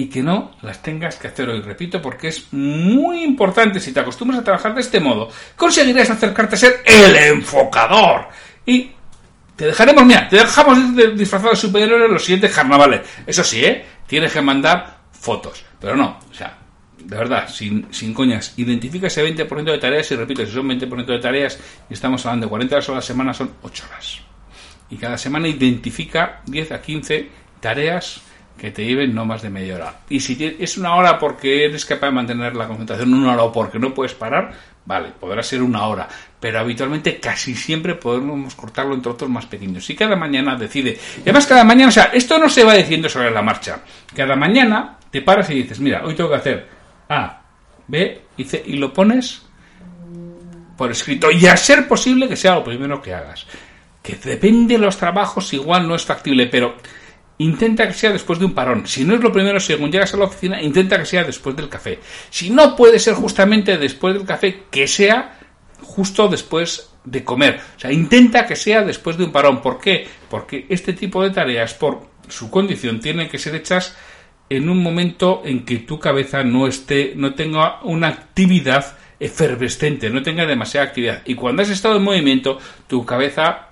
Y 0.01 0.07
que 0.07 0.23
no 0.23 0.53
las 0.63 0.81
tengas 0.81 1.17
que 1.17 1.29
hacer 1.29 1.51
hoy, 1.51 1.61
repito, 1.61 2.01
porque 2.01 2.29
es 2.29 2.51
muy 2.55 3.23
importante. 3.23 3.79
Si 3.79 3.93
te 3.93 4.01
acostumbras 4.01 4.41
a 4.41 4.45
trabajar 4.45 4.75
de 4.75 4.81
este 4.81 4.99
modo, 4.99 5.29
conseguirás 5.55 6.09
acercarte 6.09 6.55
a 6.55 6.59
ser 6.59 6.83
el 6.87 7.15
enfocador. 7.17 8.29
Y 8.65 8.93
te 9.55 9.67
dejaremos, 9.67 10.07
mira, 10.07 10.27
te 10.27 10.37
dejamos 10.37 10.97
disfrazado 11.19 11.51
de 11.51 11.57
superhéroe 11.57 12.07
en 12.07 12.15
los 12.15 12.25
siguientes 12.25 12.51
carnavales. 12.51 13.03
Eso 13.27 13.45
sí, 13.45 13.63
¿eh? 13.63 13.85
Tienes 14.07 14.33
que 14.33 14.41
mandar 14.41 15.01
fotos. 15.13 15.67
Pero 15.79 15.95
no, 15.97 16.19
o 16.31 16.35
sea, 16.35 16.57
de 16.97 17.17
verdad, 17.19 17.47
sin, 17.51 17.93
sin 17.93 18.15
coñas, 18.15 18.55
identifica 18.57 19.09
ese 19.09 19.23
20% 19.23 19.65
de 19.65 19.77
tareas 19.77 20.11
y 20.11 20.17
repito, 20.17 20.47
si 20.47 20.53
son 20.53 20.67
20% 20.67 21.05
de 21.05 21.19
tareas 21.19 21.61
y 21.91 21.93
estamos 21.93 22.25
hablando 22.25 22.47
de 22.47 22.49
40 22.49 22.75
horas 22.75 22.89
a 22.89 22.95
la 22.95 23.03
semana, 23.03 23.35
son 23.35 23.51
8 23.61 23.85
horas. 23.87 24.21
Y 24.89 24.97
cada 24.97 25.19
semana 25.19 25.47
identifica 25.47 26.41
10 26.47 26.73
a 26.73 26.81
15 26.81 27.29
tareas 27.61 28.23
que 28.61 28.71
te 28.71 28.85
lleven 28.85 29.15
no 29.15 29.25
más 29.25 29.41
de 29.41 29.49
media 29.49 29.77
hora. 29.77 29.95
Y 30.11 30.21
si 30.21 30.57
es 30.59 30.77
una 30.77 30.95
hora 30.95 31.19
porque 31.19 31.65
eres 31.65 31.87
capaz 31.87 32.09
de 32.09 32.13
mantener 32.13 32.55
la 32.55 32.69
concentración 32.69 33.15
una 33.15 33.33
hora 33.33 33.45
o 33.45 33.53
porque 33.53 33.79
no 33.79 33.95
puedes 33.95 34.13
parar, 34.13 34.53
vale, 34.85 35.13
podrá 35.19 35.43
ser 35.43 35.63
una 35.63 35.87
hora. 35.87 36.07
Pero 36.39 36.61
habitualmente 36.61 37.19
casi 37.19 37.55
siempre 37.55 37.95
podemos 37.95 38.55
cortarlo 38.55 38.95
entre 38.95 39.13
otros 39.13 39.31
más 39.31 39.47
pequeños. 39.47 39.89
Y 39.89 39.97
cada 39.97 40.15
mañana 40.15 40.57
decide. 40.57 40.99
Y 41.17 41.23
además 41.23 41.47
cada 41.47 41.65
mañana, 41.65 41.89
o 41.89 41.93
sea, 41.93 42.11
esto 42.13 42.39
no 42.39 42.51
se 42.51 42.63
va 42.63 42.75
diciendo 42.75 43.09
sobre 43.09 43.31
la 43.31 43.41
marcha. 43.41 43.81
Cada 44.15 44.37
mañana 44.37 44.99
te 45.11 45.23
paras 45.23 45.49
y 45.49 45.55
dices, 45.55 45.81
mira, 45.81 46.03
hoy 46.05 46.15
tengo 46.15 46.29
que 46.29 46.37
hacer 46.37 46.69
A, 47.09 47.41
B 47.89 48.21
y 48.37 48.45
C. 48.45 48.63
Y 48.67 48.75
lo 48.75 48.93
pones 48.93 49.43
por 50.77 50.91
escrito. 50.91 51.31
Y 51.31 51.47
a 51.47 51.57
ser 51.57 51.89
posible 51.89 52.29
que 52.29 52.37
sea 52.37 52.57
lo 52.57 52.65
primero 52.65 53.01
que 53.01 53.15
hagas. 53.15 53.47
Que 54.03 54.17
depende 54.17 54.75
de 54.75 54.81
los 54.81 54.99
trabajos, 54.99 55.51
igual 55.55 55.89
no 55.89 55.95
es 55.95 56.05
factible, 56.05 56.47
pero 56.47 56.77
intenta 57.41 57.87
que 57.87 57.95
sea 57.95 58.13
después 58.13 58.39
de 58.39 58.45
un 58.45 58.53
parón. 58.53 58.87
Si 58.87 59.05
no 59.05 59.15
es 59.15 59.21
lo 59.21 59.33
primero, 59.33 59.59
según 59.61 59.91
llegas 59.91 60.13
a 60.13 60.19
la 60.19 60.25
oficina, 60.25 60.61
intenta 60.63 60.99
que 60.99 61.07
sea 61.07 61.25
después 61.25 61.57
del 61.57 61.69
café. 61.69 61.99
Si 62.29 62.51
no 62.51 62.77
puede 62.77 62.99
ser 62.99 63.15
justamente 63.15 63.79
después 63.79 64.15
del 64.15 64.27
café, 64.27 64.65
que 64.71 64.87
sea 64.87 65.39
justo 65.83 66.29
después 66.29 66.91
de 67.05 67.25
comer. 67.25 67.61
O 67.77 67.81
sea, 67.81 67.91
intenta 67.91 68.47
que 68.47 68.57
sea 68.57 68.83
después 68.83 69.17
de 69.17 69.25
un 69.25 69.33
parón. 69.33 69.63
¿Por 69.63 69.81
qué? 69.81 70.07
Porque 70.29 70.67
este 70.69 70.93
tipo 70.93 71.23
de 71.23 71.31
tareas, 71.31 71.73
por 71.73 72.11
su 72.29 72.51
condición, 72.51 73.01
tienen 73.01 73.29
que 73.29 73.39
ser 73.39 73.55
hechas 73.55 73.97
en 74.51 74.69
un 74.69 74.83
momento 74.83 75.43
en 75.45 75.65
que 75.65 75.79
tu 75.79 75.99
cabeza 75.99 76.45
no 76.45 76.67
esté, 76.67 77.15
no 77.17 77.35
tenga 77.35 77.81
una 77.85 78.09
actividad 78.09 78.99
efervescente, 79.19 80.11
no 80.11 80.23
tenga 80.23 80.45
demasiada 80.45 80.89
actividad. 80.89 81.23
Y 81.25 81.37
cuando 81.37 81.63
has 81.63 81.71
estado 81.71 81.97
en 81.97 82.03
movimiento, 82.03 82.59
tu 82.87 83.07
cabeza 83.07 83.70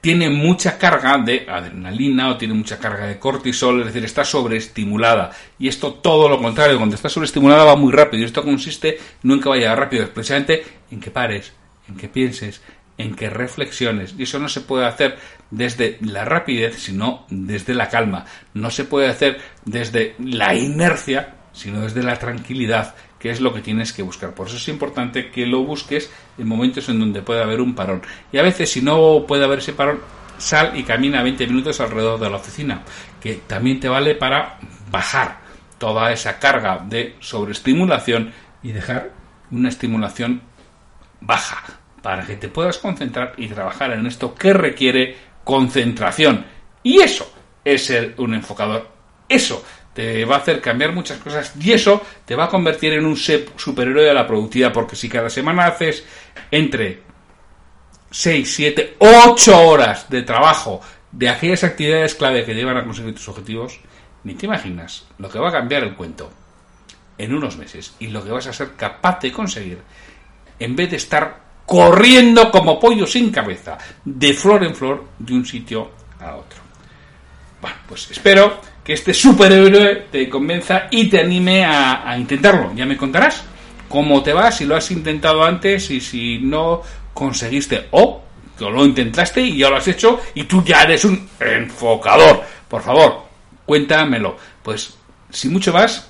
tiene 0.00 0.30
mucha 0.30 0.78
carga 0.78 1.18
de 1.18 1.46
adrenalina 1.48 2.30
o 2.30 2.36
tiene 2.36 2.54
mucha 2.54 2.78
carga 2.78 3.06
de 3.06 3.18
cortisol, 3.18 3.80
es 3.80 3.86
decir, 3.86 4.04
está 4.04 4.24
sobreestimulada. 4.24 5.30
Y 5.58 5.68
esto 5.68 5.94
todo 5.94 6.28
lo 6.28 6.38
contrario, 6.40 6.76
cuando 6.76 6.94
está 6.94 7.08
sobreestimulada 7.08 7.64
va 7.64 7.76
muy 7.76 7.92
rápido. 7.92 8.22
Y 8.22 8.26
esto 8.26 8.44
consiste 8.44 8.98
no 9.22 9.34
en 9.34 9.40
que 9.40 9.48
vaya 9.48 9.74
rápido, 9.74 10.08
precisamente 10.10 10.64
en 10.90 11.00
que 11.00 11.10
pares, 11.10 11.52
en 11.88 11.96
que 11.96 12.08
pienses, 12.08 12.62
en 12.96 13.14
que 13.14 13.30
reflexiones. 13.30 14.14
Y 14.18 14.24
eso 14.24 14.38
no 14.38 14.48
se 14.48 14.60
puede 14.60 14.86
hacer 14.86 15.18
desde 15.50 15.98
la 16.00 16.24
rapidez, 16.24 16.76
sino 16.80 17.26
desde 17.30 17.74
la 17.74 17.88
calma. 17.88 18.24
No 18.54 18.70
se 18.70 18.84
puede 18.84 19.08
hacer 19.08 19.38
desde 19.64 20.14
la 20.18 20.54
inercia, 20.54 21.34
sino 21.52 21.80
desde 21.80 22.02
la 22.02 22.18
tranquilidad 22.18 22.94
que 23.18 23.30
es 23.30 23.40
lo 23.40 23.52
que 23.52 23.60
tienes 23.60 23.92
que 23.92 24.02
buscar. 24.02 24.32
Por 24.34 24.46
eso 24.46 24.56
es 24.56 24.68
importante 24.68 25.30
que 25.30 25.44
lo 25.46 25.64
busques 25.64 26.10
en 26.38 26.46
momentos 26.46 26.88
en 26.88 27.00
donde 27.00 27.22
pueda 27.22 27.42
haber 27.42 27.60
un 27.60 27.74
parón. 27.74 28.02
Y 28.32 28.38
a 28.38 28.42
veces, 28.42 28.70
si 28.70 28.80
no 28.80 29.24
puede 29.26 29.44
haber 29.44 29.58
ese 29.58 29.72
parón, 29.72 30.00
sal 30.38 30.78
y 30.78 30.84
camina 30.84 31.22
20 31.22 31.46
minutos 31.46 31.80
alrededor 31.80 32.20
de 32.20 32.30
la 32.30 32.36
oficina, 32.36 32.82
que 33.20 33.34
también 33.46 33.80
te 33.80 33.88
vale 33.88 34.14
para 34.14 34.58
bajar 34.90 35.40
toda 35.78 36.12
esa 36.12 36.38
carga 36.38 36.78
de 36.78 37.16
sobreestimulación 37.20 38.32
y 38.62 38.72
dejar 38.72 39.10
una 39.50 39.68
estimulación 39.68 40.42
baja 41.20 41.62
para 42.02 42.24
que 42.24 42.36
te 42.36 42.48
puedas 42.48 42.78
concentrar 42.78 43.34
y 43.36 43.48
trabajar 43.48 43.92
en 43.92 44.06
esto 44.06 44.34
que 44.34 44.52
requiere 44.52 45.16
concentración. 45.44 46.44
Y 46.82 47.00
eso 47.00 47.30
es 47.64 47.86
ser 47.86 48.14
un 48.18 48.34
enfocador. 48.34 48.88
Eso 49.28 49.64
te 49.98 50.24
va 50.24 50.36
a 50.36 50.38
hacer 50.38 50.60
cambiar 50.60 50.92
muchas 50.92 51.18
cosas 51.18 51.52
y 51.58 51.72
eso 51.72 52.00
te 52.24 52.36
va 52.36 52.44
a 52.44 52.48
convertir 52.48 52.92
en 52.92 53.04
un 53.04 53.16
superhéroe 53.16 54.04
de 54.04 54.14
la 54.14 54.28
productividad, 54.28 54.72
porque 54.72 54.94
si 54.94 55.08
cada 55.08 55.28
semana 55.28 55.66
haces 55.66 56.04
entre 56.52 57.02
6, 58.08 58.54
7, 58.54 58.96
8 59.00 59.60
horas 59.60 60.08
de 60.08 60.22
trabajo 60.22 60.80
de 61.10 61.28
aquellas 61.28 61.64
actividades 61.64 62.14
clave 62.14 62.44
que 62.44 62.54
llevan 62.54 62.76
a 62.76 62.84
conseguir 62.84 63.12
tus 63.12 63.28
objetivos, 63.28 63.80
ni 64.22 64.34
te 64.34 64.46
imaginas 64.46 65.04
lo 65.18 65.28
que 65.28 65.40
va 65.40 65.48
a 65.48 65.52
cambiar 65.52 65.82
el 65.82 65.96
cuento 65.96 66.30
en 67.18 67.34
unos 67.34 67.56
meses 67.56 67.96
y 67.98 68.06
lo 68.06 68.22
que 68.22 68.30
vas 68.30 68.46
a 68.46 68.52
ser 68.52 68.76
capaz 68.76 69.18
de 69.18 69.32
conseguir 69.32 69.78
en 70.60 70.76
vez 70.76 70.92
de 70.92 70.98
estar 70.98 71.40
corriendo 71.66 72.52
como 72.52 72.78
pollo 72.78 73.04
sin 73.04 73.32
cabeza, 73.32 73.76
de 74.04 74.32
flor 74.32 74.62
en 74.62 74.76
flor, 74.76 75.06
de 75.18 75.34
un 75.34 75.44
sitio 75.44 75.90
a 76.20 76.36
otro. 76.36 76.60
Bueno, 77.60 77.76
pues 77.88 78.08
espero 78.12 78.60
que 78.88 78.94
este 78.94 79.12
superhéroe 79.12 80.06
te 80.10 80.30
convenza 80.30 80.88
y 80.90 81.10
te 81.10 81.20
anime 81.20 81.62
a, 81.62 82.16
intentarlo. 82.16 82.72
Ya 82.74 82.86
me 82.86 82.96
contarás 82.96 83.44
cómo 83.86 84.22
te 84.22 84.32
va, 84.32 84.50
si 84.50 84.64
lo 84.64 84.76
has 84.76 84.90
intentado 84.90 85.44
antes 85.44 85.90
y 85.90 86.00
si 86.00 86.38
no 86.38 86.80
conseguiste 87.12 87.88
o 87.90 88.22
que 88.58 88.64
lo 88.64 88.86
intentaste 88.86 89.42
y 89.42 89.58
ya 89.58 89.68
lo 89.68 89.76
has 89.76 89.88
hecho 89.88 90.22
y 90.34 90.44
tú 90.44 90.64
ya 90.64 90.84
eres 90.84 91.04
un 91.04 91.28
enfocador. 91.38 92.42
Por 92.66 92.80
favor, 92.80 93.24
cuéntamelo. 93.66 94.38
Pues, 94.62 94.96
sin 95.28 95.52
mucho 95.52 95.70
más, 95.70 96.08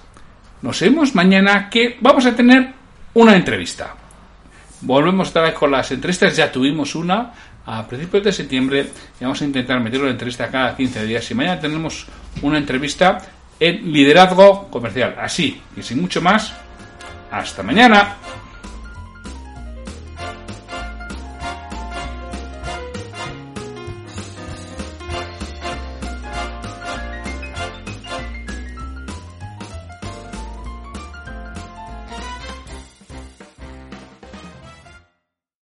nos 0.63 0.79
vemos 0.79 1.17
mañana 1.17 1.69
que 1.69 1.97
vamos 2.01 2.27
a 2.27 2.37
tener 2.37 2.75
una 3.15 3.35
entrevista. 3.35 3.97
Volvemos 4.83 5.31
otra 5.31 5.43
vez 5.43 5.55
con 5.55 5.73
las 5.73 5.91
entrevistas, 5.91 6.37
ya 6.37 6.53
tuvimos 6.53 6.95
una 6.95 7.33
a 7.69 7.87
principios 7.87 8.25
de 8.25 8.33
septiembre 8.33 8.87
vamos 9.21 9.43
a 9.43 9.45
intentar 9.45 9.79
meter 9.81 10.01
una 10.01 10.11
entrevista 10.11 10.49
cada 10.49 10.75
15 10.75 11.05
días 11.05 11.31
y 11.31 11.35
mañana 11.35 11.61
tenemos 11.61 12.07
una 12.41 12.57
entrevista 12.57 13.19
en 13.61 13.93
liderazgo 13.93 14.69
comercial. 14.69 15.17
Así 15.19 15.61
y 15.77 15.83
sin 15.83 16.01
mucho 16.01 16.23
más, 16.23 16.55
hasta 17.31 17.63
mañana. 17.63 18.17